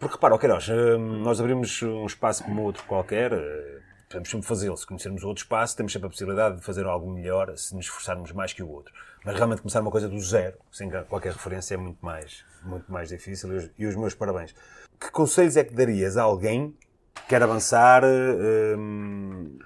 Porque 0.00 0.14
repara, 0.14 0.34
ok, 0.34 0.48
nós, 0.48 0.66
hum, 0.66 1.18
nós 1.22 1.38
abrimos 1.38 1.82
um 1.82 2.06
espaço 2.06 2.42
como 2.42 2.62
outro 2.62 2.82
qualquer, 2.84 3.34
eh, 3.34 3.80
podemos 4.08 4.30
sempre 4.30 4.46
fazê-lo. 4.46 4.74
Se 4.74 4.86
conhecermos 4.86 5.22
outro 5.22 5.42
espaço, 5.42 5.76
temos 5.76 5.92
sempre 5.92 6.06
a 6.06 6.10
possibilidade 6.10 6.56
de 6.56 6.62
fazer 6.62 6.86
algo 6.86 7.12
melhor 7.12 7.54
se 7.54 7.76
nos 7.76 7.84
esforçarmos 7.84 8.32
mais 8.32 8.54
que 8.54 8.62
o 8.62 8.70
outro. 8.70 8.94
Mas 9.26 9.36
realmente 9.36 9.60
começar 9.60 9.82
uma 9.82 9.90
coisa 9.90 10.08
do 10.08 10.18
zero, 10.18 10.56
sem 10.72 10.90
qualquer 11.06 11.34
referência, 11.34 11.74
é 11.74 11.76
muito 11.76 11.98
mais, 12.00 12.42
muito 12.64 12.90
mais 12.90 13.10
difícil. 13.10 13.70
E 13.78 13.86
os, 13.86 13.94
meus 13.94 14.14
parabéns. 14.14 14.54
Que 14.98 15.10
conselhos 15.10 15.58
é 15.58 15.64
que 15.64 15.74
darias 15.74 16.16
a 16.16 16.22
alguém 16.22 16.74
que 17.14 17.22
quer 17.28 17.42
avançar? 17.42 18.02
hum, 18.02 19.58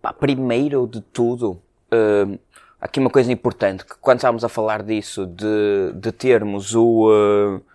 Pá, 0.00 0.12
primeiro 0.12 0.86
de 0.86 1.00
tudo, 1.00 1.60
hum, 1.92 2.38
aqui 2.80 3.00
uma 3.00 3.10
coisa 3.10 3.32
importante, 3.32 3.84
que 3.84 3.96
quando 4.00 4.18
estávamos 4.18 4.44
a 4.44 4.48
falar 4.48 4.84
disso, 4.84 5.26
de, 5.26 5.92
de 5.94 6.12
termos 6.12 6.72
o, 6.74 7.08
uh, 7.08 7.71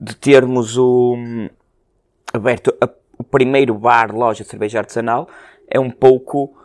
de 0.00 0.14
termos 0.16 0.76
o, 0.76 1.16
aberto 2.32 2.74
a- 2.80 2.88
o 3.18 3.24
primeiro 3.24 3.74
bar, 3.74 4.14
loja 4.14 4.42
de 4.44 4.50
cerveja 4.50 4.78
artesanal, 4.80 5.28
é 5.68 5.78
um 5.78 5.90
pouco 5.90 6.56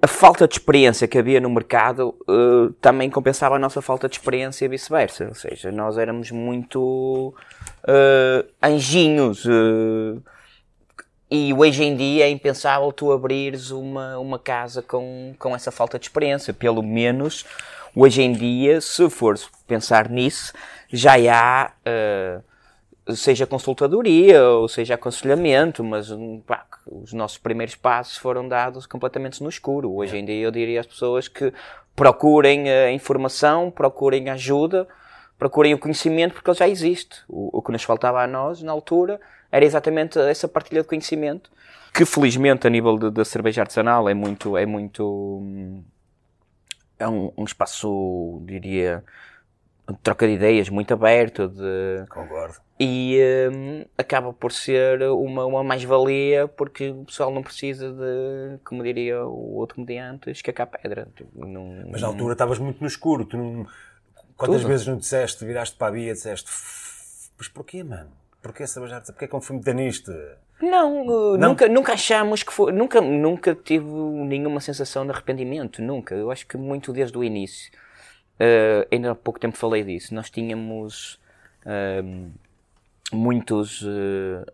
a 0.00 0.08
falta 0.08 0.48
de 0.48 0.54
experiência 0.54 1.06
que 1.06 1.16
havia 1.16 1.40
no 1.40 1.48
mercado 1.48 2.16
uh, 2.28 2.72
também 2.80 3.08
compensava 3.08 3.54
a 3.54 3.58
nossa 3.58 3.80
falta 3.80 4.08
de 4.08 4.16
experiência 4.16 4.64
e 4.64 4.68
vice-versa. 4.68 5.28
Ou 5.28 5.34
seja, 5.34 5.70
nós 5.70 5.96
éramos 5.96 6.32
muito 6.32 7.32
uh, 7.84 8.48
anjinhos. 8.60 9.44
uh, 9.44 10.20
e 11.34 11.54
hoje 11.54 11.82
em 11.82 11.96
dia 11.96 12.26
é 12.26 12.28
impensável 12.28 12.92
tu 12.92 13.10
abrires 13.10 13.70
uma, 13.70 14.18
uma 14.18 14.38
casa 14.38 14.82
com, 14.82 15.34
com 15.38 15.56
essa 15.56 15.70
falta 15.70 15.98
de 15.98 16.04
experiência. 16.04 16.52
Pelo 16.52 16.82
menos 16.82 17.46
hoje 17.96 18.20
em 18.20 18.32
dia, 18.34 18.82
se 18.82 19.08
fores 19.08 19.48
pensar 19.66 20.10
nisso, 20.10 20.52
já 20.92 21.14
há, 21.32 21.72
eh, 21.86 22.38
seja 23.14 23.46
consultadoria 23.46 24.44
ou 24.46 24.68
seja 24.68 24.92
aconselhamento, 24.92 25.82
mas 25.82 26.10
pá, 26.46 26.66
os 26.86 27.14
nossos 27.14 27.38
primeiros 27.38 27.76
passos 27.76 28.18
foram 28.18 28.46
dados 28.46 28.84
completamente 28.84 29.42
no 29.42 29.48
escuro. 29.48 29.90
Hoje 29.90 30.18
em 30.18 30.26
dia 30.26 30.44
eu 30.44 30.50
diria 30.50 30.80
às 30.80 30.86
pessoas 30.86 31.28
que 31.28 31.50
procurem 31.96 32.68
a 32.68 32.92
informação, 32.92 33.70
procurem 33.70 34.28
ajuda, 34.28 34.86
procurem 35.38 35.72
o 35.72 35.78
conhecimento 35.78 36.34
porque 36.34 36.50
ele 36.50 36.58
já 36.58 36.68
existe. 36.68 37.22
O, 37.26 37.56
o 37.56 37.62
que 37.62 37.72
nos 37.72 37.84
faltava 37.84 38.22
a 38.22 38.26
nós, 38.26 38.62
na 38.62 38.70
altura, 38.70 39.18
era 39.52 39.64
exatamente 39.64 40.18
essa 40.18 40.48
partilha 40.48 40.82
de 40.82 40.88
conhecimento, 40.88 41.50
que 41.94 42.04
felizmente 42.06 42.66
a 42.66 42.70
nível 42.70 42.96
da 43.10 43.24
cerveja 43.24 43.60
artesanal 43.60 44.08
é 44.08 44.14
muito, 44.14 44.56
é 44.56 44.64
muito, 44.66 45.82
é 46.98 47.06
um, 47.06 47.30
um 47.36 47.44
espaço, 47.44 48.42
diria, 48.46 49.04
de 49.88 49.96
troca 50.02 50.26
de 50.26 50.32
ideias 50.34 50.68
muito 50.70 50.94
aberto, 50.94 51.48
de, 51.48 52.06
concordo. 52.08 52.54
e 52.80 53.20
hum, 53.52 53.84
acaba 53.98 54.32
por 54.32 54.52
ser 54.52 55.02
uma, 55.02 55.44
uma 55.44 55.62
mais-valia 55.62 56.48
porque 56.48 56.88
o 56.90 57.04
pessoal 57.04 57.30
não 57.30 57.42
precisa 57.42 57.92
de, 57.92 58.58
como 58.64 58.82
diria 58.82 59.22
o 59.26 59.56
outro 59.56 59.74
comediante, 59.74 60.30
escacar 60.30 60.66
pedra. 60.68 61.08
Não- 61.34 61.84
Mas 61.90 62.00
na 62.00 62.08
altura 62.08 62.32
estavas 62.32 62.58
muito 62.58 62.80
no 62.80 62.86
escuro. 62.86 63.26
Tu 63.26 63.36
não... 63.36 63.66
Quantas 64.36 64.62
Tudo. 64.62 64.68
vezes 64.70 64.86
não 64.86 64.96
disseste, 64.96 65.44
viraste 65.44 65.76
para 65.76 65.88
a 65.88 65.90
Bia 65.90 66.10
e 66.10 66.14
disseste 66.14 66.48
"F- 66.48 67.30
Mas 67.36 67.48
porquê, 67.48 67.84
mano? 67.84 68.10
Porquê 68.42 68.66
cerveja 68.66 68.96
artesanal? 68.96 69.14
Porquê 69.14 69.28
que 69.28 69.34
eu 69.34 69.40
fui 69.40 69.56
meter 69.56 69.74
nisto? 69.74 70.12
Não, 70.60 71.06
uh, 71.06 71.38
Não? 71.38 71.50
Nunca, 71.50 71.68
nunca 71.68 71.92
achamos 71.92 72.42
que 72.42 72.52
foi. 72.52 72.72
Nunca, 72.72 73.00
nunca 73.00 73.54
tive 73.54 73.86
nenhuma 73.86 74.60
sensação 74.60 75.04
de 75.04 75.12
arrependimento. 75.12 75.80
Nunca. 75.80 76.14
Eu 76.14 76.30
acho 76.30 76.46
que 76.46 76.56
muito 76.56 76.92
desde 76.92 77.16
o 77.16 77.24
início. 77.24 77.72
Uh, 78.34 78.86
ainda 78.90 79.12
há 79.12 79.14
pouco 79.14 79.38
tempo 79.38 79.56
falei 79.56 79.84
disso. 79.84 80.14
Nós 80.14 80.28
tínhamos 80.28 81.20
um, 82.04 82.30
muitos 83.12 83.82
uh, 83.82 84.44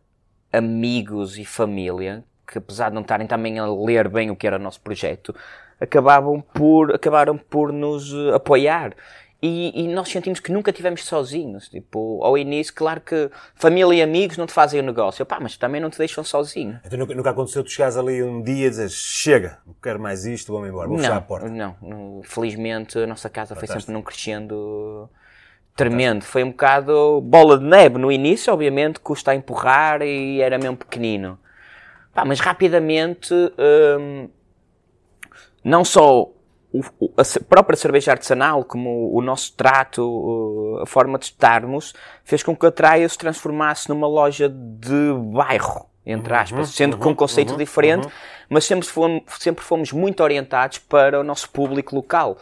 amigos 0.52 1.38
e 1.38 1.44
família 1.44 2.24
que, 2.46 2.58
apesar 2.58 2.88
de 2.88 2.94
não 2.94 3.02
estarem 3.02 3.26
também 3.26 3.58
a 3.58 3.66
ler 3.66 4.08
bem 4.08 4.30
o 4.30 4.36
que 4.36 4.46
era 4.46 4.56
o 4.56 4.58
nosso 4.58 4.80
projeto, 4.80 5.34
acabavam 5.80 6.40
por, 6.40 6.94
acabaram 6.94 7.36
por 7.36 7.72
nos 7.72 8.12
uh, 8.12 8.34
apoiar. 8.34 8.94
E, 9.40 9.84
e 9.84 9.88
nós 9.88 10.08
sentimos 10.08 10.40
que 10.40 10.50
nunca 10.50 10.70
estivemos 10.70 11.04
sozinhos. 11.04 11.68
Tipo, 11.68 12.20
ao 12.24 12.36
início, 12.36 12.74
claro 12.74 13.00
que 13.00 13.30
família 13.54 13.94
e 13.98 14.02
amigos 14.02 14.36
não 14.36 14.46
te 14.46 14.52
fazem 14.52 14.80
o 14.80 14.82
negócio. 14.82 15.24
Pá, 15.24 15.38
mas 15.40 15.56
também 15.56 15.80
não 15.80 15.88
te 15.90 15.96
deixam 15.98 16.24
sozinho. 16.24 16.80
Então 16.84 16.98
nunca, 16.98 17.14
nunca 17.14 17.30
aconteceu 17.30 17.62
tu 17.62 17.70
chegares 17.70 17.96
ali 17.96 18.20
um 18.20 18.42
dia 18.42 18.66
e 18.66 18.70
dizes 18.70 18.92
chega, 18.92 19.58
não 19.64 19.74
quero 19.80 20.00
mais 20.00 20.24
isto, 20.26 20.50
vou-me 20.50 20.68
embora, 20.68 20.88
vou 20.88 20.98
fechar 20.98 21.12
a 21.12 21.14
Não, 21.20 21.22
porta. 21.22 21.48
não, 21.48 21.76
não. 21.80 22.20
Felizmente 22.24 22.98
a 22.98 23.06
nossa 23.06 23.30
casa 23.30 23.54
foi 23.54 23.68
Fantástico. 23.68 23.80
sempre 23.82 23.92
num 23.94 24.02
crescendo 24.02 25.08
tremendo. 25.76 26.24
Foi 26.24 26.42
um 26.42 26.50
bocado 26.50 27.20
bola 27.20 27.56
de 27.56 27.64
neve 27.64 27.96
no 27.98 28.10
início, 28.10 28.52
obviamente, 28.52 28.98
custa 28.98 29.30
a 29.30 29.34
empurrar 29.36 30.02
e 30.02 30.40
era 30.40 30.58
mesmo 30.58 30.76
pequenino. 30.76 31.38
Pá, 32.12 32.24
mas 32.24 32.40
rapidamente, 32.40 33.32
hum, 33.32 34.28
não 35.62 35.84
só 35.84 36.32
o- 36.72 37.10
a 37.16 37.22
própria 37.48 37.76
cerveja 37.76 38.12
artesanal, 38.12 38.62
como 38.64 39.12
o 39.14 39.20
nosso 39.22 39.52
trato, 39.54 40.78
a 40.82 40.86
forma 40.86 41.18
de 41.18 41.26
estarmos, 41.26 41.94
fez 42.24 42.42
com 42.42 42.54
que 42.54 42.66
a 42.66 42.70
Traia 42.70 43.08
se 43.08 43.16
transformasse 43.18 43.88
numa 43.88 44.06
loja 44.06 44.48
de 44.48 45.12
bairro, 45.32 45.86
entre 46.04 46.34
aspas, 46.34 46.68
sendo 46.70 46.96
com 46.98 47.10
um 47.10 47.14
conceito 47.14 47.56
diferente, 47.56 48.06
mas 48.48 48.64
sempre 48.64 48.86
fomos, 48.86 49.22
sempre 49.38 49.64
fomos 49.64 49.92
muito 49.92 50.22
orientados 50.22 50.78
para 50.78 51.20
o 51.20 51.24
nosso 51.24 51.48
público 51.50 51.94
local. 51.96 52.36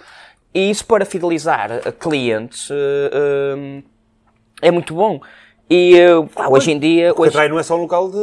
E 0.54 0.70
isso 0.70 0.86
para 0.86 1.04
fidelizar 1.04 1.68
clientes 2.00 2.68
eh, 2.70 3.10
eh, 3.12 3.82
é 4.62 4.70
muito 4.70 4.94
bom. 4.94 5.20
E 5.68 5.98
eh, 5.98 6.08
pá, 6.32 6.48
hoje 6.48 6.70
em 6.70 6.78
dia. 6.78 7.08
Porque 7.08 7.22
a 7.22 7.24
Hoje, 7.24 7.32
Trai 7.32 7.48
não 7.48 7.58
é 7.58 7.62
só 7.62 7.76
um 7.76 7.82
local 7.82 8.08
de 8.08 8.18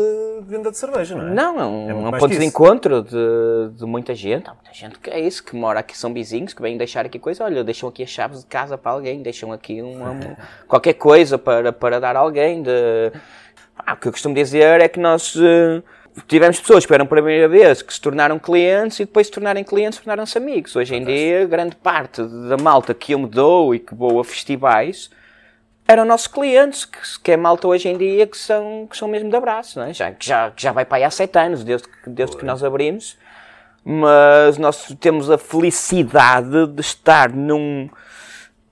venda 0.47 0.71
de 0.71 0.77
cerveja, 0.77 1.15
não 1.15 1.27
é? 1.27 1.33
não, 1.33 1.59
é 1.59 1.65
um, 1.65 1.89
É 1.89 1.93
muito 1.93 2.15
um 2.15 2.19
ponto 2.19 2.37
de 2.37 2.45
encontro 2.45 3.03
de, 3.03 3.75
de 3.77 3.85
muita 3.85 4.15
gente. 4.15 4.49
Há 4.49 4.53
muita 4.53 4.73
gente 4.73 4.97
que 4.97 5.09
é 5.09 5.19
isso, 5.19 5.43
que 5.43 5.53
mora 5.55 5.81
aqui, 5.81 5.97
são 5.97 6.13
vizinhos, 6.13 6.53
que 6.53 6.61
vêm 6.61 6.77
deixar 6.77 7.05
aqui 7.05 7.19
coisa. 7.19 7.43
Olha, 7.43 7.63
deixam 7.63 7.89
aqui 7.89 8.01
as 8.01 8.09
chaves 8.09 8.39
de 8.39 8.45
casa 8.45 8.77
para 8.77 8.93
alguém, 8.93 9.21
deixam 9.21 9.51
aqui 9.51 9.81
uma, 9.81 10.37
qualquer 10.67 10.93
coisa 10.93 11.37
para, 11.37 11.73
para 11.73 11.99
dar 11.99 12.15
a 12.15 12.19
alguém. 12.19 12.63
De... 12.63 13.11
Ah, 13.77 13.93
o 13.93 13.97
que 13.97 14.07
eu 14.07 14.11
costumo 14.13 14.33
dizer 14.33 14.79
é 14.79 14.87
que 14.87 14.99
nós 14.99 15.35
eh, 15.35 15.81
tivemos 16.29 16.61
pessoas 16.61 16.85
que 16.85 16.93
eram 16.93 17.05
pela 17.05 17.21
primeira 17.21 17.49
vez, 17.49 17.81
que 17.81 17.93
se 17.93 17.99
tornaram 17.99 18.39
clientes 18.39 19.01
e 19.01 19.05
depois 19.05 19.27
se 19.27 19.33
tornarem 19.33 19.65
clientes 19.65 19.99
tornaram-se 19.99 20.37
amigos. 20.37 20.77
Hoje 20.77 20.95
em 20.95 21.03
dia, 21.03 21.45
grande 21.45 21.75
parte 21.75 22.23
da 22.23 22.55
malta 22.55 22.93
que 22.93 23.11
eu 23.11 23.19
me 23.19 23.27
dou 23.27 23.75
e 23.75 23.79
que 23.79 23.93
vou 23.93 24.21
a 24.21 24.23
festivais 24.23 25.09
eram 25.87 26.05
nossos 26.05 26.27
clientes, 26.27 26.85
que, 26.85 26.97
que 27.23 27.31
é 27.31 27.37
malta 27.37 27.67
hoje 27.67 27.89
em 27.89 27.97
dia 27.97 28.25
que 28.27 28.37
são, 28.37 28.87
que 28.89 28.95
são 28.97 29.07
mesmo 29.07 29.29
de 29.29 29.35
abraço, 29.35 29.79
não 29.79 29.87
é? 29.87 29.93
já, 29.93 30.11
que, 30.11 30.25
já, 30.25 30.51
que 30.51 30.61
já 30.61 30.71
vai 30.71 30.85
para 30.85 30.97
aí 30.99 31.03
há 31.03 31.09
sete 31.09 31.37
anos, 31.37 31.63
desde, 31.63 31.87
que- 31.87 32.09
desde 32.09 32.37
que 32.37 32.45
nós 32.45 32.63
abrimos. 32.63 33.17
Mas 33.85 34.57
nós 34.57 34.95
temos 34.99 35.29
a 35.29 35.37
felicidade 35.37 36.67
de 36.67 36.79
estar 36.81 37.29
num 37.31 37.89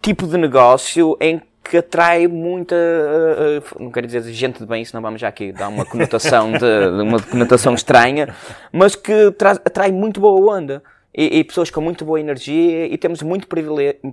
tipo 0.02 0.26
de 0.26 0.38
negócio 0.38 1.17
em 1.19 1.41
que 1.63 1.78
atrai 1.78 2.28
muita, 2.28 2.76
eh, 2.76 3.62
não 3.80 3.91
quero 3.91 4.08
dizer 4.08 4.24
gente 4.32 4.60
de 4.60 4.65
bem, 4.65 4.84
senão 4.84 5.02
vamos 5.02 5.21
já 5.21 5.28
aqui 5.28 5.52
dar 5.52 5.67
uma 5.67 5.86
conotação 5.86 6.52
de, 6.52 6.60
de 6.60 7.02
uma 7.02 7.21
conotação 7.21 7.74
estranha, 7.76 8.34
mas 8.71 8.95
que 8.95 9.32
traz, 9.38 9.58
atrai 9.63 9.91
muito 9.91 10.19
boa 10.19 10.58
onda. 10.58 10.82
E, 11.13 11.39
e 11.39 11.43
pessoas 11.43 11.69
com 11.69 11.82
muito 11.82 12.06
boa 12.06 12.19
energia 12.19 12.86
e 12.86 12.97
temos 12.97 13.21
muito 13.21 13.47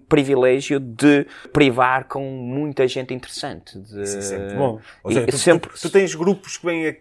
privilégio 0.08 0.80
de 0.80 1.26
privar 1.52 2.08
com 2.08 2.22
muita 2.22 2.88
gente 2.88 3.14
interessante. 3.14 3.78
De, 3.78 4.02
é 4.02 4.06
sempre 4.06 4.54
bom. 4.54 4.80
Ou 5.04 5.12
seja, 5.12 5.26
tu, 5.26 5.38
sempre, 5.38 5.70
tu, 5.70 5.80
tu 5.80 5.90
tens 5.90 6.14
grupos 6.14 6.56
que 6.56 6.66
vêm 6.66 6.96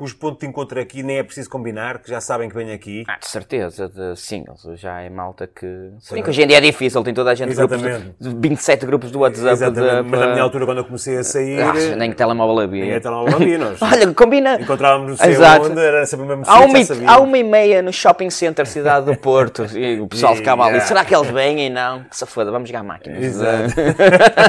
cujo 0.00 0.16
ponto 0.16 0.40
de 0.40 0.46
encontro 0.46 0.80
aqui, 0.80 1.02
nem 1.02 1.18
é 1.18 1.22
preciso 1.22 1.50
combinar, 1.50 1.98
que 1.98 2.08
já 2.08 2.22
sabem 2.22 2.48
que 2.48 2.54
vêm 2.54 2.72
aqui. 2.72 3.04
Ah, 3.06 3.18
de 3.20 3.26
certeza, 3.28 3.86
de 3.86 4.16
singles. 4.18 4.62
Já 4.80 5.02
é 5.02 5.10
malta 5.10 5.46
que. 5.46 5.66
Se 6.00 6.14
bem 6.14 6.22
que 6.22 6.30
hoje 6.30 6.40
em 6.42 6.46
dia 6.46 6.56
é 6.56 6.60
difícil, 6.62 7.02
tem 7.04 7.12
toda 7.12 7.30
a 7.30 7.34
gente 7.34 7.54
grupos 7.54 7.76
Exatamente. 7.82 8.14
de, 8.18 8.32
de 8.34 8.48
27 8.48 8.86
grupos 8.86 9.10
do 9.10 9.18
WhatsApp. 9.18 9.52
Exatamente. 9.52 10.04
de- 10.04 10.10
Mas 10.10 10.20
na 10.20 10.26
minha 10.28 10.42
altura, 10.42 10.64
quando 10.64 10.78
eu 10.78 10.84
comecei 10.86 11.18
a 11.18 11.22
sair, 11.22 11.60
Ah, 11.60 11.96
nem 11.96 12.10
telemóvel 12.12 12.60
havia. 12.60 12.98
nem 12.98 13.00
lá 13.12 13.34
havia, 13.36 13.58
nós 13.58 13.78
Olha, 13.82 14.14
combina. 14.14 14.58
encontrávamos 14.58 15.10
no 15.10 15.16
sei 15.18 15.32
Exato. 15.32 15.66
onde, 15.70 15.78
era 15.80 16.06
sempre 16.06 16.24
o 16.24 16.28
mesmo 16.30 16.44
Há 16.46 16.60
uma, 16.60 16.78
há 17.06 17.18
uma 17.20 17.36
e 17.38 17.44
meia 17.44 17.82
no 17.82 17.92
shopping 17.92 18.30
center 18.30 18.66
Cidade 18.66 19.04
do 19.04 19.14
Porto 19.16 19.66
e 19.76 20.00
o 20.00 20.06
pessoal 20.08 20.34
ficava 20.36 20.64
ali. 20.64 20.80
Será 20.80 21.04
que 21.04 21.14
eles 21.14 21.30
vêm? 21.30 21.66
E 21.66 21.68
não, 21.68 22.04
que 22.04 22.16
se 22.16 22.24
foda, 22.24 22.50
vamos 22.50 22.68
jogar 22.70 22.82
máquinas. 22.82 23.22
Exato. 23.22 23.74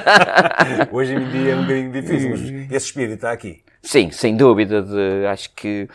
Hoje 0.92 1.14
em 1.16 1.30
dia 1.30 1.52
é 1.52 1.56
um 1.56 1.62
bocadinho 1.64 1.92
difícil, 1.92 2.30
mas 2.30 2.42
esse 2.72 2.86
espírito 2.86 3.16
está 3.16 3.32
aqui. 3.32 3.62
Sim, 3.82 4.12
sem 4.12 4.36
dúvida. 4.36 4.82
De, 4.82 5.26
acho 5.28 5.54
que 5.56 5.88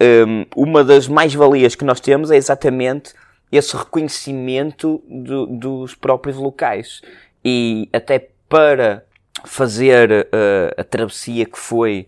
hum, 0.00 0.44
uma 0.54 0.84
das 0.84 1.08
mais-valias 1.08 1.74
que 1.74 1.84
nós 1.84 2.00
temos 2.00 2.30
é 2.30 2.36
exatamente 2.36 3.12
esse 3.50 3.76
reconhecimento 3.76 5.02
do, 5.08 5.46
dos 5.46 5.94
próprios 5.94 6.36
locais. 6.36 7.00
E 7.44 7.88
até 7.92 8.28
para 8.48 9.04
fazer 9.44 10.10
uh, 10.10 10.80
a 10.80 10.84
travessia 10.84 11.44
que 11.44 11.58
foi 11.58 12.06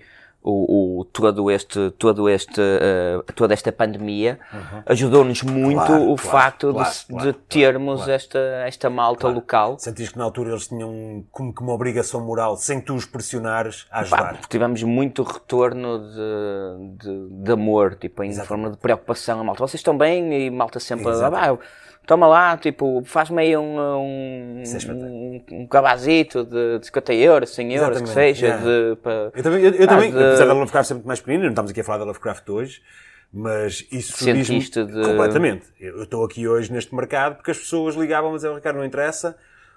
o, 0.50 1.00
o, 1.00 1.04
todo 1.04 1.50
este, 1.50 1.90
todo 1.92 2.28
este, 2.28 2.60
uh, 2.60 3.22
toda 3.34 3.52
esta 3.52 3.70
pandemia, 3.70 4.40
uhum. 4.50 4.82
ajudou-nos 4.86 5.42
muito 5.42 5.76
claro, 5.76 6.10
o 6.10 6.16
claro, 6.16 6.16
facto 6.16 6.72
claro, 6.72 6.90
de, 7.18 7.22
de, 7.24 7.32
termos 7.34 8.08
Esta, 8.08 8.38
esta 8.66 8.88
malta 8.88 9.28
local. 9.28 9.78
Sentiste 9.78 10.12
que 10.12 10.18
na 10.18 10.24
altura 10.24 10.50
eles 10.50 10.68
tinham 10.68 11.24
como 11.30 11.54
que 11.54 11.60
uma 11.60 11.74
obrigação 11.74 12.24
moral, 12.24 12.56
sem 12.56 12.80
tu 12.80 12.94
os 12.94 13.04
pressionares, 13.04 13.86
a 13.90 14.00
ajudar? 14.00 14.38
Pá, 14.38 14.40
tivemos 14.48 14.82
muito 14.82 15.22
retorno 15.22 15.98
de, 15.98 16.96
de, 17.04 17.44
de 17.44 17.52
amor, 17.52 17.94
tipo, 17.96 18.24
em 18.24 18.30
Exatamente. 18.30 18.48
forma 18.48 18.70
de 18.70 18.78
preocupação 18.78 19.40
a 19.40 19.44
malta. 19.44 19.60
Vocês 19.60 19.80
estão 19.80 19.98
bem? 19.98 20.46
E 20.46 20.50
malta 20.50 20.80
sempre, 20.80 21.08
ah, 21.08 21.58
toma 22.08 22.26
lá, 22.26 22.56
tipo, 22.56 23.02
faz-me 23.04 23.42
aí 23.42 23.54
um, 23.54 23.78
um, 23.78 24.62
um, 24.62 25.44
um 25.52 25.66
cabazito 25.66 26.42
de, 26.42 26.78
de 26.78 26.86
50 26.86 27.12
euros, 27.12 27.54
100 27.54 27.74
euros, 27.74 28.00
Exatamente. 28.00 28.08
que 28.08 28.14
seja. 28.14 28.46
Yeah. 28.46 28.64
De, 28.64 28.96
para, 28.96 29.30
eu 29.34 29.42
também, 29.42 29.62
eu, 29.62 29.74
eu 29.74 29.84
ah, 29.84 29.86
também 29.86 30.10
de... 30.10 30.16
apesar 30.16 30.46
da 30.46 30.52
Lovecraft 30.54 30.88
ser 30.88 30.94
muito 30.94 31.06
mais 31.06 31.20
pequenina, 31.20 31.44
não 31.44 31.50
estamos 31.50 31.70
aqui 31.70 31.82
a 31.82 31.84
falar 31.84 31.98
da 31.98 32.04
Lovecraft 32.06 32.48
hoje, 32.48 32.80
mas 33.30 33.86
isso 33.92 34.16
Sentiste 34.16 34.86
de... 34.86 35.02
completamente. 35.02 35.66
Eu 35.78 36.02
estou 36.02 36.24
aqui 36.24 36.48
hoje 36.48 36.72
neste 36.72 36.94
mercado 36.94 37.36
porque 37.36 37.50
as 37.50 37.58
pessoas 37.58 37.94
ligavam, 37.94 38.32
mas 38.32 38.42
Ricardo, 38.42 38.76
não 38.76 38.86
interessa, 38.86 39.36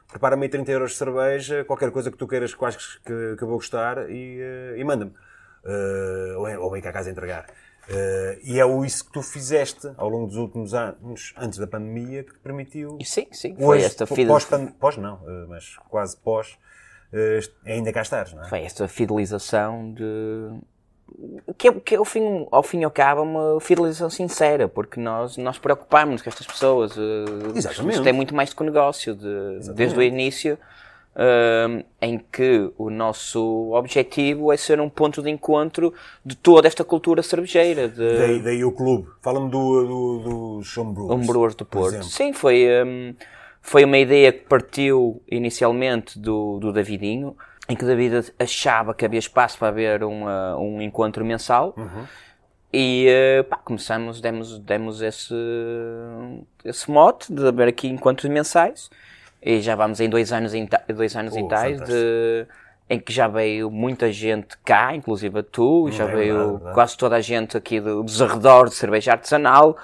prepara-me 0.10 0.44
aí 0.44 0.50
30 0.50 0.72
euros 0.72 0.92
de 0.92 0.98
cerveja, 0.98 1.66
qualquer 1.66 1.92
coisa 1.92 2.10
que 2.10 2.18
tu 2.18 2.26
queiras 2.26 2.56
que, 2.56 2.66
que, 3.06 3.36
que 3.36 3.44
eu 3.44 3.48
vou 3.48 3.58
gostar 3.58 4.10
e, 4.10 4.40
eh, 4.40 4.76
e 4.78 4.84
manda-me. 4.86 5.12
Uh, 5.64 6.40
ou, 6.40 6.64
ou 6.64 6.72
vem 6.72 6.82
cá 6.82 6.90
a 6.90 6.94
casa 6.94 7.12
entregar. 7.12 7.46
Uh, 7.92 8.40
e 8.44 8.60
é 8.60 8.86
isso 8.86 9.06
que 9.06 9.12
tu 9.12 9.22
fizeste 9.22 9.92
ao 9.98 10.08
longo 10.08 10.28
dos 10.28 10.38
últimos 10.38 10.74
anos, 10.74 11.34
antes 11.38 11.60
da 11.60 11.68
pandemia, 11.68 12.24
que 12.24 12.32
te 12.32 12.40
permitiu. 12.40 12.98
Sim, 13.04 13.28
sim, 13.32 13.54
foi 13.56 13.78
hoje, 13.78 13.86
esta 13.86 14.06
fidelização. 14.06 14.68
Pós, 14.68 14.96
pós 14.96 14.98
não, 14.98 15.16
uh, 15.16 15.48
mas 15.50 15.76
quase 15.90 16.16
pós, 16.16 16.58
uh, 17.12 17.52
ainda 17.66 17.92
cá 17.92 18.02
estares, 18.02 18.34
não 18.34 18.44
é? 18.44 18.48
Foi 18.48 18.62
esta 18.62 18.88
fidelização 18.88 19.94
de. 19.94 20.62
Que, 21.58 21.68
é, 21.68 21.74
que 21.74 21.96
é, 21.96 21.98
ao, 21.98 22.06
fim, 22.06 22.48
ao 22.50 22.64
fim 22.64 22.80
e 22.80 22.84
ao 22.86 22.92
cabo, 22.92 23.24
uma 23.24 23.60
fidelização 23.60 24.10
sincera, 24.10 24.70
porque 24.70 24.98
nós, 24.98 25.36
nós 25.36 25.60
preocupámos-nos 25.60 26.22
com 26.22 26.30
estas 26.30 26.48
pessoas. 26.48 26.96
Exatamente. 27.54 27.96
Isto 27.96 28.08
é 28.08 28.14
muito 28.14 28.34
mais 28.34 28.52
do 28.52 28.56
que 28.56 28.64
um 28.64 28.66
negócio, 28.68 29.14
de, 29.14 29.74
desde 29.76 30.00
o 30.00 30.02
início 30.02 30.58
Uh, 31.14 31.84
em 32.02 32.18
que 32.32 32.72
o 32.78 32.90
nosso 32.90 33.74
objetivo 33.74 34.50
é 34.54 34.56
ser 34.56 34.80
um 34.80 34.88
ponto 34.88 35.22
de 35.22 35.30
encontro 35.30 35.94
de 36.26 36.38
toda 36.38 36.70
esta 36.70 36.86
cultura 36.86 37.22
cervejeira. 37.22 37.90
De... 37.90 38.18
Daí, 38.18 38.40
daí 38.42 38.64
o 38.64 38.72
clube. 38.72 39.10
Fala-me 39.22 39.52
do, 39.52 39.84
do, 39.84 40.62
do 40.62 41.12
Homebrewers. 41.12 41.54
do 41.54 41.66
Porto. 41.66 42.06
Sim, 42.06 42.32
foi, 42.32 42.66
um, 42.86 43.14
foi 43.62 43.84
uma 43.84 43.98
ideia 43.98 44.32
que 44.32 44.46
partiu 44.46 45.22
inicialmente 45.30 46.18
do, 46.18 46.60
do 46.60 46.72
Davidinho, 46.72 47.36
em 47.68 47.76
que 47.76 47.84
o 47.84 47.88
David 47.88 48.32
achava 48.40 48.94
que 48.94 49.04
havia 49.04 49.20
espaço 49.20 49.58
para 49.58 49.68
haver 49.68 50.06
uma, 50.06 50.58
um 50.58 50.82
encontro 50.82 51.26
mensal. 51.26 51.74
Uhum. 51.78 52.06
E 52.74 53.08
uh, 53.40 53.44
pá, 53.44 53.58
começamos, 53.58 54.22
demos, 54.22 54.58
demos 54.60 55.02
esse, 55.02 55.36
esse 56.64 56.90
mote 56.90 57.34
de 57.34 57.46
haver 57.46 57.68
aqui 57.68 57.90
encontros 57.90 58.32
mensais. 58.32 58.90
E 59.42 59.60
já 59.60 59.76
vamos 59.76 60.00
em 60.00 60.10
dois 60.10 60.32
anos 60.32 60.54
em, 60.54 60.68
dois 60.94 61.16
anos 61.16 61.34
oh, 61.36 61.40
em 61.40 61.48
tais, 61.48 61.82
de, 61.82 62.46
em 62.90 63.00
que 63.00 63.12
já 63.12 63.28
veio 63.28 63.72
muita 63.72 64.12
gente 64.12 64.56
cá, 64.64 64.96
inclusive 64.96 65.42
tu, 65.44 65.86
Não 65.86 65.92
já 65.92 66.04
é 66.04 66.16
veio 66.16 66.38
verdade, 66.38 66.70
é? 66.70 66.74
quase 66.74 66.98
toda 66.98 67.16
a 67.16 67.22
gente 67.22 67.58
aqui 67.58 67.80
do, 67.80 68.04
dos 68.04 68.22
arredores 68.22 68.74
de 68.74 68.78
cerveja 68.78 69.14
artesanal. 69.14 69.78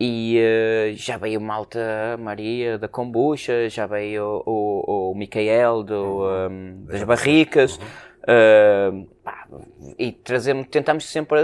E 0.00 0.40
uh, 0.40 0.96
já 0.96 1.16
veio 1.16 1.40
Malta 1.40 2.16
Maria 2.18 2.76
da 2.76 2.88
Kombucha, 2.88 3.68
já 3.68 3.86
veio 3.86 4.42
o, 4.44 4.84
o, 4.86 5.12
o 5.12 5.14
Micael 5.14 5.84
do, 5.84 6.26
um, 6.26 6.84
das 6.86 7.04
Barricas. 7.04 7.76
Uhum. 7.76 7.84
Uh, 8.22 9.08
pá, 9.22 9.46
e 9.98 10.10
trazemos, 10.12 10.66
tentamos 10.68 11.08
sempre 11.08 11.38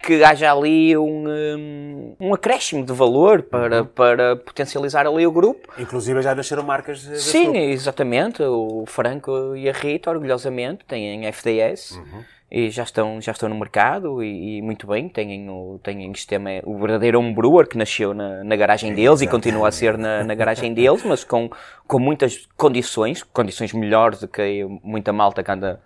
que 0.00 0.22
haja 0.22 0.52
ali 0.52 0.96
um, 0.96 1.24
um, 1.28 2.16
um 2.20 2.34
acréscimo 2.34 2.84
de 2.84 2.92
valor 2.92 3.42
para, 3.42 3.82
uhum. 3.82 3.86
para 3.86 4.36
potencializar 4.36 5.06
ali 5.06 5.26
o 5.26 5.32
grupo. 5.32 5.68
Inclusive 5.78 6.22
já 6.22 6.34
nasceram 6.34 6.62
marcas 6.62 7.00
Sim, 7.00 7.44
grupo. 7.44 7.58
exatamente. 7.58 8.42
O 8.42 8.84
Franco 8.86 9.56
e 9.56 9.68
a 9.68 9.72
Rita, 9.72 10.10
orgulhosamente, 10.10 10.84
têm 10.86 11.26
FDS. 11.26 11.92
Uhum. 11.92 12.24
E 12.50 12.70
já 12.70 12.82
estão, 12.82 13.20
já 13.20 13.32
estão 13.32 13.46
no 13.46 13.54
mercado 13.58 14.22
e, 14.22 14.56
e 14.56 14.62
muito 14.62 14.86
bem, 14.86 15.06
têm 15.06 15.50
o, 15.50 15.78
têm 15.82 16.10
o 16.10 16.16
sistema, 16.16 16.48
o 16.64 16.78
verdadeiro 16.78 17.18
homebrewer 17.18 17.68
que 17.68 17.76
nasceu 17.76 18.14
na, 18.14 18.42
na 18.42 18.56
garagem 18.56 18.94
deles 18.94 19.20
e 19.20 19.26
continua 19.26 19.68
a 19.68 19.70
ser 19.70 19.98
na, 19.98 20.24
na 20.24 20.34
garagem 20.34 20.72
deles, 20.72 21.04
mas 21.04 21.24
com, 21.24 21.50
com 21.86 21.98
muitas 21.98 22.48
condições, 22.56 23.22
condições 23.22 23.74
melhores 23.74 24.20
do 24.20 24.28
que 24.28 24.64
muita 24.82 25.12
malta 25.12 25.42
que 25.42 25.50
anda 25.50 25.78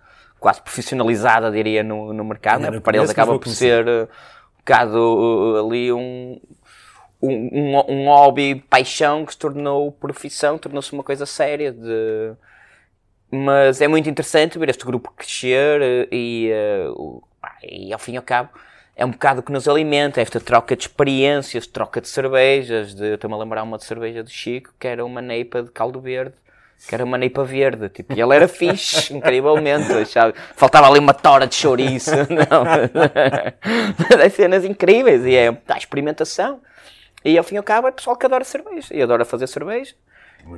quase 0.43 0.61
profissionalizada, 0.61 1.49
diria, 1.49 1.81
no, 1.81 2.11
no 2.11 2.25
mercado, 2.25 2.69
né? 2.69 2.79
para 2.81 2.97
eles 2.97 3.09
acaba 3.09 3.39
por 3.39 3.47
ser 3.47 3.87
uh, 3.87 4.03
um 4.03 4.57
bocado 4.57 4.97
uh, 4.97 5.65
ali 5.65 5.93
um, 5.93 6.37
um, 7.21 7.31
um, 7.31 7.83
um, 7.87 8.05
hobby, 8.07 8.55
paixão 8.69 9.25
que 9.25 9.31
se 9.31 9.39
tornou 9.39 9.89
profissão, 9.89 10.57
tornou-se 10.57 10.91
uma 10.91 11.01
coisa 11.01 11.25
séria 11.25 11.71
de... 11.71 12.33
Mas 13.31 13.79
é 13.79 13.87
muito 13.87 14.09
interessante 14.09 14.59
ver 14.59 14.67
este 14.67 14.85
grupo 14.85 15.13
crescer 15.15 15.79
uh, 15.81 16.13
e, 16.13 16.51
uh, 16.89 17.23
e 17.63 17.93
ao 17.93 17.99
fim 17.99 18.11
e 18.11 18.17
ao 18.17 18.23
cabo 18.23 18.49
é 18.97 19.05
um 19.05 19.11
bocado 19.11 19.39
o 19.39 19.43
que 19.43 19.51
nos 19.53 19.65
alimenta, 19.65 20.19
esta 20.19 20.41
troca 20.41 20.75
de 20.75 20.83
experiências, 20.83 21.65
troca 21.65 22.01
de 22.01 22.09
cervejas, 22.09 22.93
de, 22.93 23.11
eu 23.11 23.15
estou-me 23.15 23.35
a 23.35 23.39
lembrar 23.39 23.63
uma 23.63 23.77
de 23.77 23.85
cerveja 23.85 24.21
do 24.21 24.29
Chico, 24.29 24.73
que 24.77 24.87
era 24.87 25.05
uma 25.05 25.21
neipa 25.21 25.63
de 25.63 25.71
caldo 25.71 26.01
verde, 26.01 26.35
que 26.87 26.93
era 26.93 27.03
uma 27.03 27.17
neipa 27.17 27.43
verde, 27.43 27.89
tipo, 27.89 28.13
e 28.13 28.21
ele 28.21 28.35
era 28.35 28.47
fixe, 28.47 29.13
incrivelmente, 29.15 30.05
sabe? 30.05 30.33
Faltava 30.55 30.87
ali 30.87 30.99
uma 30.99 31.13
tora 31.13 31.47
de 31.47 31.55
chouriço, 31.55 32.11
não. 32.29 32.63
Mas 34.17 34.33
cenas 34.33 34.65
incríveis, 34.65 35.25
e 35.25 35.35
é 35.35 35.57
a 35.67 35.77
experimentação. 35.77 36.59
E 37.23 37.37
ao 37.37 37.43
fim 37.43 37.55
e 37.55 37.57
ao 37.57 37.63
cabo 37.63 37.87
é 37.87 37.91
pessoal 37.91 38.17
que 38.17 38.25
adora 38.25 38.43
cerveja, 38.43 38.93
e 38.93 39.01
adora 39.01 39.23
fazer 39.23 39.47
cerveja. 39.47 39.95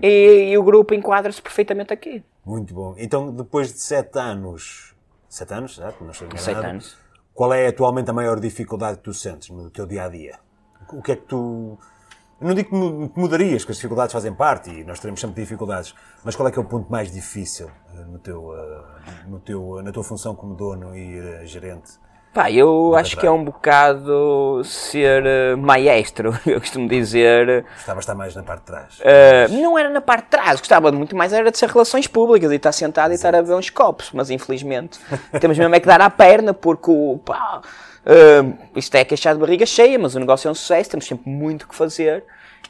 E, 0.01 0.49
e, 0.51 0.57
o 0.57 0.63
grupo 0.63 0.95
enquadra-se 0.95 1.39
perfeitamente 1.39 1.93
aqui. 1.93 2.23
Muito 2.43 2.73
bom. 2.73 2.95
Então, 2.97 3.31
depois 3.31 3.71
de 3.71 3.79
sete 3.79 4.17
anos, 4.17 4.95
sete 5.29 5.53
anos, 5.53 5.75
certo? 5.75 6.03
Não 6.03 6.11
sei 6.11 6.27
sete 6.37 6.65
anos. 6.65 6.97
Qual 7.35 7.53
é 7.53 7.67
atualmente 7.67 8.09
a 8.09 8.13
maior 8.13 8.39
dificuldade 8.39 8.97
que 8.97 9.03
tu 9.03 9.13
sentes 9.13 9.49
no 9.49 9.69
teu 9.69 9.85
dia-a-dia? 9.85 10.39
-dia? 10.39 10.97
O 10.97 11.03
que 11.03 11.11
é 11.11 11.15
que 11.15 11.23
tu 11.23 11.77
não 12.39 12.53
digo 12.53 12.69
que 13.09 13.19
mudarias, 13.19 13.63
que 13.63 13.71
as 13.71 13.77
dificuldades 13.77 14.11
fazem 14.11 14.33
parte 14.33 14.69
e 14.69 14.83
nós 14.83 14.99
teremos 14.99 15.21
sempre 15.21 15.41
dificuldades, 15.41 15.95
mas 16.23 16.35
qual 16.35 16.47
é 16.47 16.51
que 16.51 16.59
é 16.59 16.61
o 16.61 16.65
ponto 16.65 16.91
mais 16.91 17.11
difícil 17.11 17.69
eh, 17.93 18.01
no 18.07 18.19
teu, 18.19 18.53
eh, 18.53 18.81
no 19.27 19.39
teu, 19.39 19.81
na 19.81 19.91
tua 19.91 20.03
função 20.03 20.35
como 20.35 20.53
dono 20.53 20.95
e 20.95 21.17
eh, 21.17 21.45
gerente? 21.45 21.93
Pá, 22.33 22.51
eu 22.51 22.93
acho 22.95 23.15
que 23.15 23.25
é 23.25 23.31
um 23.31 23.45
bocado 23.45 24.61
ser 24.65 25.55
maestro, 25.55 26.37
eu 26.45 26.59
costumo 26.59 26.85
dizer. 26.89 27.63
Gostava 27.75 27.99
de 27.99 28.03
estar 28.03 28.15
mais 28.15 28.35
na 28.35 28.43
parte 28.43 28.59
de 28.59 28.65
trás. 28.65 28.99
Uh, 28.99 29.61
não 29.61 29.79
era 29.79 29.89
na 29.89 30.01
parte 30.01 30.25
de 30.25 30.29
trás, 30.31 30.59
gostava 30.59 30.91
muito 30.91 31.15
mais 31.15 31.31
era 31.31 31.49
de 31.49 31.57
ser 31.57 31.69
relações 31.69 32.07
públicas 32.07 32.51
e 32.51 32.55
estar 32.55 32.73
sentado 32.73 33.13
Exato. 33.13 33.13
e 33.13 33.15
estar 33.15 33.35
a 33.35 33.41
ver 33.41 33.57
uns 33.57 33.69
copos, 33.69 34.11
mas 34.13 34.29
infelizmente 34.29 34.99
temos 35.39 35.57
mesmo 35.57 35.73
é 35.73 35.79
que 35.79 35.87
dar 35.87 36.01
à 36.01 36.09
perna 36.09 36.53
porque 36.53 36.91
o. 36.91 37.17
Pá, 37.23 37.61
Uh, 38.05 38.55
isto 38.75 38.93
é 38.95 39.03
queixar 39.03 39.33
de 39.33 39.39
barriga 39.39 39.65
cheia, 39.65 39.97
mas 39.97 40.15
o 40.15 40.19
negócio 40.19 40.47
é 40.47 40.51
um 40.51 40.53
sucesso, 40.53 40.91
temos 40.91 41.07
sempre 41.07 41.29
muito 41.29 41.67
que 41.67 41.75
fazer. 41.75 42.23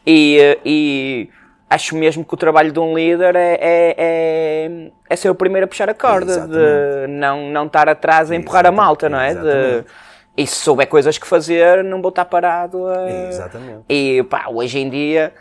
E, 0.06 0.40
uh, 0.40 0.62
e 0.64 1.30
acho 1.70 1.96
mesmo 1.96 2.24
que 2.24 2.34
o 2.34 2.38
trabalho 2.38 2.72
de 2.72 2.80
um 2.80 2.96
líder 2.96 3.36
é, 3.36 3.54
é, 3.60 3.96
é, 3.98 4.92
é 5.10 5.16
ser 5.16 5.30
o 5.30 5.36
primeiro 5.36 5.66
a 5.66 5.68
puxar 5.68 5.90
a 5.90 5.94
corda, 5.94 6.32
Exatamente. 6.32 6.58
de 6.58 7.08
não, 7.08 7.50
não 7.50 7.66
estar 7.66 7.90
atrás 7.90 8.32
a 8.32 8.36
empurrar 8.36 8.66
Exatamente. 8.66 8.82
a 8.82 8.86
malta, 8.86 9.10
não 9.10 9.20
é? 9.20 9.34
De, 9.36 9.86
e 10.38 10.48
se 10.48 10.56
souber 10.56 10.88
coisas 10.88 11.18
que 11.18 11.28
fazer, 11.28 11.84
não 11.84 12.02
vou 12.02 12.10
estar 12.10 12.26
parado 12.26 12.88
a... 12.88 13.30
Exatamente. 13.30 13.84
E 13.90 14.24
pá, 14.24 14.48
hoje 14.50 14.80
em 14.80 14.90
dia, 14.90 15.34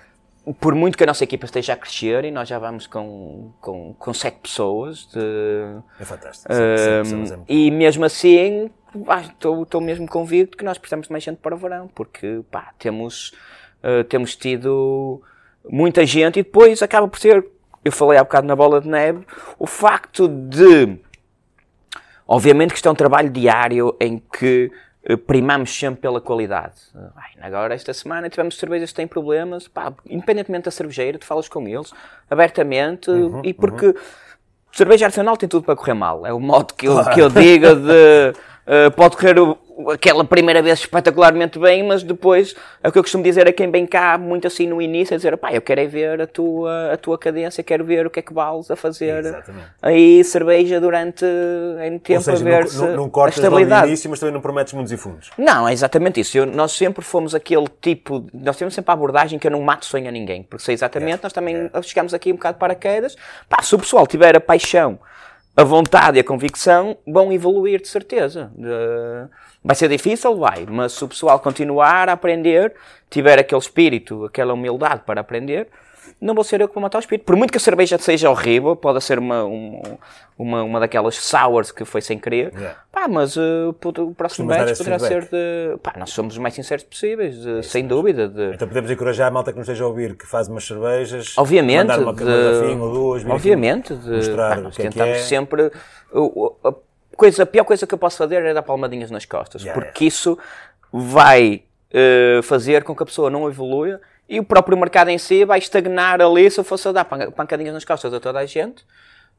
por 0.61 0.74
muito 0.74 0.96
que 0.96 1.02
a 1.04 1.07
nossa 1.07 1.24
equipa 1.24 1.46
esteja 1.46 1.72
a 1.72 1.76
crescer, 1.76 2.24
e 2.24 2.30
nós 2.30 2.48
já 2.48 2.59
vamos 2.59 2.87
com, 2.87 3.50
com, 3.61 3.94
com 3.98 4.14
sete 4.14 4.38
pessoas. 4.42 5.09
De, 5.12 5.78
é 5.98 6.04
fantástico. 6.04 6.52
Uh, 6.52 7.35
é 7.35 7.38
e 7.48 7.70
mesmo 7.70 8.04
assim, 8.04 8.70
estou 9.61 9.80
mesmo 9.80 10.07
convicto 10.07 10.57
que 10.57 10.64
nós 10.64 10.78
precisamos 10.78 11.07
de 11.07 11.12
mais 11.12 11.24
gente 11.24 11.38
para 11.38 11.54
o 11.54 11.59
verão, 11.59 11.88
porque 11.94 12.40
pá, 12.50 12.72
temos, 12.78 13.33
uh, 13.83 14.04
temos 14.04 14.37
tido 14.37 15.22
muita 15.68 16.04
gente 16.07 16.38
e 16.38 16.42
depois 16.42 16.83
acaba 16.83 17.09
por 17.09 17.18
ser, 17.18 17.44
eu 17.85 17.92
falei 17.92 18.18
há 18.18 18.24
bocado 18.24 18.46
na 18.46 18.54
bola 18.54 18.80
de 18.80 18.88
neve, 18.88 19.24
o 19.59 19.66
facto 19.66 20.28
de, 20.28 20.98
obviamente 22.26 22.70
que 22.70 22.76
isto 22.76 22.88
é 22.88 22.92
um 22.92 22.94
trabalho 22.94 23.30
diário 23.30 23.96
em 24.00 24.18
que 24.18 24.70
uh, 25.11 25.18
primamos 25.18 25.76
sempre 25.76 26.00
pela 26.00 26.20
qualidade. 26.20 26.80
Agora, 27.40 27.74
esta 27.74 27.92
semana, 27.92 28.30
tivemos 28.30 28.57
cervejas 28.57 28.90
que 28.90 28.96
têm 28.96 29.07
problemas, 29.07 29.68
pá, 29.68 29.92
independentemente 30.09 30.64
da 30.64 30.70
cervejeira, 30.70 31.18
tu 31.18 31.26
falas 31.26 31.48
com 31.48 31.66
eles 31.66 31.92
abertamente 32.30 33.11
uhum, 33.11 33.42
e 33.44 33.52
porque 33.52 33.87
uhum. 33.87 33.94
cerveja 34.72 35.07
artesanal 35.07 35.37
tem 35.37 35.48
tudo 35.48 35.64
para 35.64 35.76
correr 35.76 35.94
mal. 35.94 36.26
É 36.26 36.33
o 36.33 36.40
modo 36.40 36.72
que 36.72 36.88
eu, 36.88 36.94
claro. 36.94 37.14
que 37.14 37.20
eu 37.20 37.28
digo 37.28 37.74
de 37.74 38.33
uh, 38.66 38.90
pode 38.92 39.16
correr 39.16 39.37
aquela 39.92 40.24
primeira 40.24 40.62
vez 40.62 40.79
espetacularmente 40.81 41.59
bem, 41.59 41.83
mas 41.83 42.03
depois, 42.03 42.55
é 42.83 42.88
o 42.88 42.92
que 42.92 42.98
eu 42.98 43.03
costumo 43.03 43.24
dizer 43.24 43.48
a 43.48 43.53
quem 43.53 43.70
vem 43.70 43.87
cá, 43.87 44.16
muito 44.16 44.46
assim 44.46 44.68
no 44.68 44.81
início, 44.81 45.14
é 45.14 45.16
dizer, 45.16 45.37
pá, 45.37 45.53
eu 45.53 45.61
quero 45.61 45.81
é 45.81 45.87
ver 45.87 46.20
a 46.20 46.27
tua, 46.27 46.92
a 46.92 46.96
tua 46.96 47.18
cadência, 47.18 47.62
quero 47.64 47.85
ver 47.85 48.07
o 48.07 48.11
que 48.11 48.20
é 48.20 48.22
que 48.22 48.33
vales 48.33 48.70
a 48.70 48.77
fazer 48.77 49.24
Exatamente. 49.24 49.66
aí 49.83 50.22
cerveja 50.22 50.81
durante 50.81 51.24
em 51.83 51.98
tempo 51.98 52.22
seja, 52.22 52.40
a 52.40 52.44
ver 52.44 52.61
não, 52.62 52.68
se 52.68 52.79
não, 52.79 52.96
não 52.96 53.05
a 53.07 53.11
cortas 53.11 53.38
no 53.38 53.44
estabilidade. 53.44 53.88
início, 53.88 54.09
mas 54.11 54.20
também 54.20 54.33
não 54.33 54.40
prometes 54.40 54.72
mundos 54.72 54.92
e 54.92 54.96
fundos. 54.96 55.31
Não, 55.37 55.68
é 55.68 55.72
exatamente 55.72 56.20
isso. 56.20 56.38
Eu- 56.38 56.46
nós 56.46 56.72
sempre 56.72 57.05
fomos 57.05 57.35
aquele 57.35 57.66
tipo, 57.81 58.24
nós 58.33 58.57
temos 58.57 58.74
sempre 58.74 58.90
a 58.92 58.94
abordagem 58.94 59.38
que 59.38 59.46
eu 59.46 59.50
não 59.50 59.61
mato 59.61 59.85
sonho 59.87 60.09
a 60.09 60.12
ninguém, 60.12 60.42
porque 60.44 60.64
sei 60.64 60.74
exatamente, 60.74 61.22
nós 61.22 61.33
também 61.33 61.68
chegamos 61.83 62.14
aqui 62.14 62.31
um 62.31 62.37
bocado 62.37 62.55
de 62.55 62.61
paraquedas. 62.61 63.16
Pá, 63.48 63.61
se 63.62 63.74
o 63.74 63.79
pessoal 63.79 64.07
tiver 64.07 64.37
a 64.37 64.40
paixão, 64.40 64.98
a 65.56 65.62
vontade 65.62 66.18
e 66.18 66.20
a 66.20 66.24
convicção, 66.24 66.96
vão 67.06 67.32
evoluir 67.32 67.80
de 67.80 67.88
certeza. 67.88 68.52
Vai 69.62 69.76
ser 69.76 69.88
difícil, 69.88 70.36
vai, 70.36 70.66
mas 70.68 70.92
se 70.92 71.04
o 71.04 71.08
pessoal 71.08 71.38
continuar 71.38 72.08
a 72.08 72.12
aprender, 72.12 72.74
tiver 73.08 73.38
aquele 73.38 73.60
espírito, 73.60 74.24
aquela 74.24 74.52
humildade 74.52 75.02
para 75.06 75.20
aprender, 75.20 75.68
não 76.20 76.34
vou 76.34 76.44
ser 76.44 76.60
eu 76.60 76.68
que 76.68 76.74
vou 76.74 76.82
matar 76.82 76.98
o 76.98 77.00
espírito. 77.00 77.24
Por 77.24 77.36
muito 77.36 77.50
que 77.50 77.56
a 77.56 77.60
cerveja 77.60 77.98
seja 77.98 78.30
horrível, 78.30 78.74
pode 78.76 79.02
ser 79.02 79.18
uma, 79.18 79.44
um- 79.44 79.80
uma, 80.36 80.62
uma 80.64 80.80
daquelas 80.80 81.14
sours 81.16 81.70
que 81.70 81.84
foi 81.84 82.00
sem 82.00 82.18
querer, 82.18 82.52
Yeah. 82.54 82.76
pá, 82.90 83.06
mas 83.08 83.36
uh, 83.36 83.68
o 83.70 84.14
próximo 84.14 84.48
batch 84.48 84.76
poderá 84.78 84.98
ser 84.98 85.22
de. 85.28 85.76
Pá, 85.82 85.94
nós 85.96 86.10
somos 86.10 86.34
os 86.34 86.38
mais 86.38 86.54
sinceros 86.54 86.82
possíveis, 86.84 87.36
de- 87.40 87.62
sem 87.62 87.86
dúvida. 87.86 88.28
De, 88.28 88.54
Então 88.54 88.66
podemos 88.66 88.90
encorajar 88.90 89.28
a 89.28 89.30
malta 89.30 89.52
que 89.52 89.58
nos 89.58 89.68
esteja 89.68 89.84
a 89.84 89.86
ouvir 89.86 90.16
que 90.16 90.26
faz 90.26 90.48
umas 90.48 90.64
cervejas. 90.66 91.34
obviamente, 91.38 91.86
Mandar 91.88 91.98
uma, 92.00 92.12
de- 92.12 92.24
uma 92.74 92.84
ou 92.86 92.92
duas. 92.92 93.24
obviamente, 93.26 93.94
de, 93.94 94.10
mostrar 94.10 94.56
pá, 94.62 94.68
o 94.68 94.70
que 94.72 94.82
é 94.82 94.84
que 94.86 94.90
tentamos 94.90 95.16
é. 95.18 95.20
sempre. 95.20 95.70
a, 96.64 96.72
coisa, 97.16 97.42
a 97.44 97.46
pior 97.46 97.64
coisa 97.64 97.86
que 97.86 97.94
eu 97.94 97.98
posso 97.98 98.16
fazer 98.18 98.44
é 98.44 98.52
dar 98.52 98.62
palmadinhas 98.62 99.10
nas 99.10 99.24
costas, 99.24 99.62
Yeah, 99.62 99.80
porque 99.80 100.06
isso 100.06 100.36
vai 100.92 101.62
uh, 101.92 102.42
fazer 102.42 102.82
com 102.84 102.94
que 102.94 103.02
a 103.02 103.06
pessoa 103.06 103.30
não 103.30 103.48
evolua 103.48 104.00
e 104.28 104.40
o 104.40 104.44
próprio 104.44 104.76
mercado 104.76 105.08
em 105.10 105.18
si 105.18 105.44
vai 105.44 105.58
estagnar 105.58 106.20
ali. 106.20 106.50
Se 106.50 106.60
eu 106.60 106.64
fosse 106.64 106.88
a 106.88 106.92
dar 106.92 107.04
pan- 107.04 107.30
pancadinhas 107.30 107.74
nas 107.74 107.84
costas 107.84 108.12
a 108.12 108.20
toda 108.20 108.38
a 108.38 108.46
gente, 108.46 108.84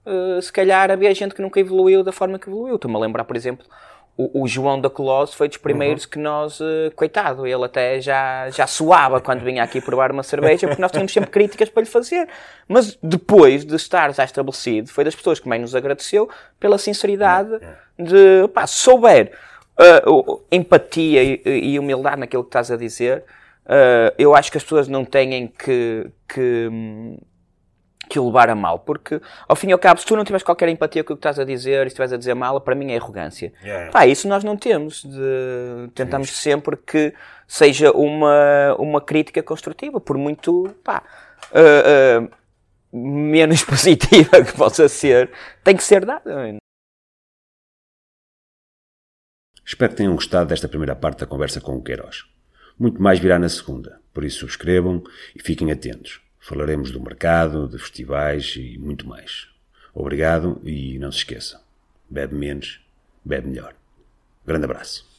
uh, 0.06 0.41
se 0.41 0.52
calhar 0.52 0.91
havia 0.91 1.13
gente 1.13 1.34
que 1.36 1.41
nunca 1.41 1.60
evoluiu 1.60 2.04
da 2.04 2.12
forma 2.12 2.38
que 2.38 2.48
evoluiu. 2.48 2.76
Estou-me 2.76 2.95
a 2.98 3.00
lembrar, 3.00 3.24
por 3.24 3.36
exemplo, 3.36 3.65
o, 4.17 4.43
o 4.43 4.48
João 4.48 4.80
da 4.80 4.89
Colose 4.89 5.36
foi 5.36 5.50
dos 5.50 5.58
primeiros 5.58 6.06
que 6.06 6.17
nós, 6.17 6.60
uh, 6.60 6.91
coitado, 6.95 7.45
ele 7.45 7.65
até 7.65 8.00
já, 8.00 8.50
já 8.50 8.65
suava 8.65 9.19
quando 9.19 9.43
vinha 9.43 9.62
aqui 9.62 9.82
provar 9.82 10.12
uma 10.12 10.24
cerveja, 10.24 10.67
porque 10.67 10.82
nós 10.82 10.91
tínhamos 10.91 11.12
sempre 11.12 11.30
críticas 11.30 11.67
para 11.67 11.82
lhe 11.82 11.89
fazer. 11.89 12.28
Mas 12.67 12.98
depois 13.04 13.65
de 13.65 13.76
estar 13.76 14.13
já 14.13 14.24
estabelecido, 14.24 14.89
foi 14.89 15.04
das 15.04 15.15
pessoas 15.15 15.39
que 15.39 15.50
mais 15.50 15.62
nos 15.62 15.76
agradeceu 15.76 16.30
pela 16.60 16.78
sinceridade 16.78 17.60
de, 18.00 18.48
pá, 18.54 18.65
souber 18.65 19.34
uh, 19.78 20.41
empatia 20.50 21.21
e, 21.21 21.41
e 21.45 21.80
humildade 21.80 22.19
naquilo 22.19 22.43
que 22.43 22.50
estás 22.50 22.71
a 22.71 22.78
dizer, 22.78 23.24
uh, 23.65 24.13
eu 24.17 24.36
acho 24.36 24.51
que 24.51 24.58
as 24.58 24.63
pessoas 24.63 24.88
não 24.88 25.04
têm 25.04 25.47
que, 25.47 26.10
que, 26.28 26.69
que 28.10 28.19
o 28.19 28.28
levar 28.28 28.49
a 28.49 28.56
mal, 28.56 28.80
porque 28.80 29.21
ao 29.47 29.56
fim 29.56 29.69
e 29.69 29.71
ao 29.71 29.80
cabo, 29.80 29.99
se 29.99 30.06
tu 30.06 30.15
não 30.15 30.23
tiveres 30.23 30.43
qualquer 30.43 30.69
empatia 30.69 31.04
com 31.04 31.13
o 31.13 31.15
que 31.15 31.19
estás 31.19 31.39
a 31.39 31.43
dizer 31.43 31.84
e 31.84 31.88
estiveres 31.88 32.13
a 32.13 32.17
dizer 32.17 32.34
mal, 32.34 32.60
para 32.62 32.75
mim 32.75 32.91
é 32.91 32.97
arrogância. 32.97 33.51
Yeah. 33.63 33.91
Pá, 33.91 34.08
isso 34.08 34.28
nós 34.28 34.43
não 34.43 34.56
temos. 34.56 35.04
De... 35.04 35.89
Tentamos 35.93 36.30
sempre 36.32 36.78
que 36.78 37.13
seja 37.47 37.91
uma, 37.91 38.75
uma 38.78 39.01
crítica 39.01 39.41
construtiva, 39.43 39.99
por 39.99 40.17
muito 40.17 40.75
pá, 40.84 41.04
uh, 41.51 42.28
uh, 42.28 42.97
menos 42.97 43.63
positiva 43.65 44.43
que 44.43 44.54
possa 44.54 44.88
ser, 44.88 45.32
tem 45.63 45.75
que 45.75 45.84
ser 45.84 46.06
dada. 46.06 46.58
Espero 49.65 49.91
que 49.91 49.97
tenham 49.97 50.13
gostado 50.13 50.49
desta 50.49 50.67
primeira 50.67 50.95
parte 50.95 51.21
da 51.21 51.25
conversa 51.25 51.60
com 51.60 51.75
o 51.75 51.82
Queiroz. 51.82 52.35
Muito 52.78 53.02
mais 53.02 53.20
virá 53.20 53.40
na 53.40 53.50
segunda, 53.50 54.02
por 54.14 54.24
isso 54.24 54.40
subscrevam 54.40 55.04
e 55.36 55.42
fiquem 55.42 55.72
atentos. 55.72 56.20
Falaremos 56.40 56.92
do 56.92 57.02
mercado, 57.02 57.68
de 57.68 57.78
festivais 57.80 58.56
e 58.58 58.78
muito 58.78 59.08
mais. 59.08 59.48
Obrigado 59.94 60.62
e 60.64 61.00
não 61.00 61.12
se 61.12 61.20
esqueçam: 61.20 61.60
bebe 62.10 62.36
menos, 62.36 62.82
bebe 63.24 63.48
melhor. 63.48 63.74
Grande 64.46 64.66
abraço. 64.66 65.14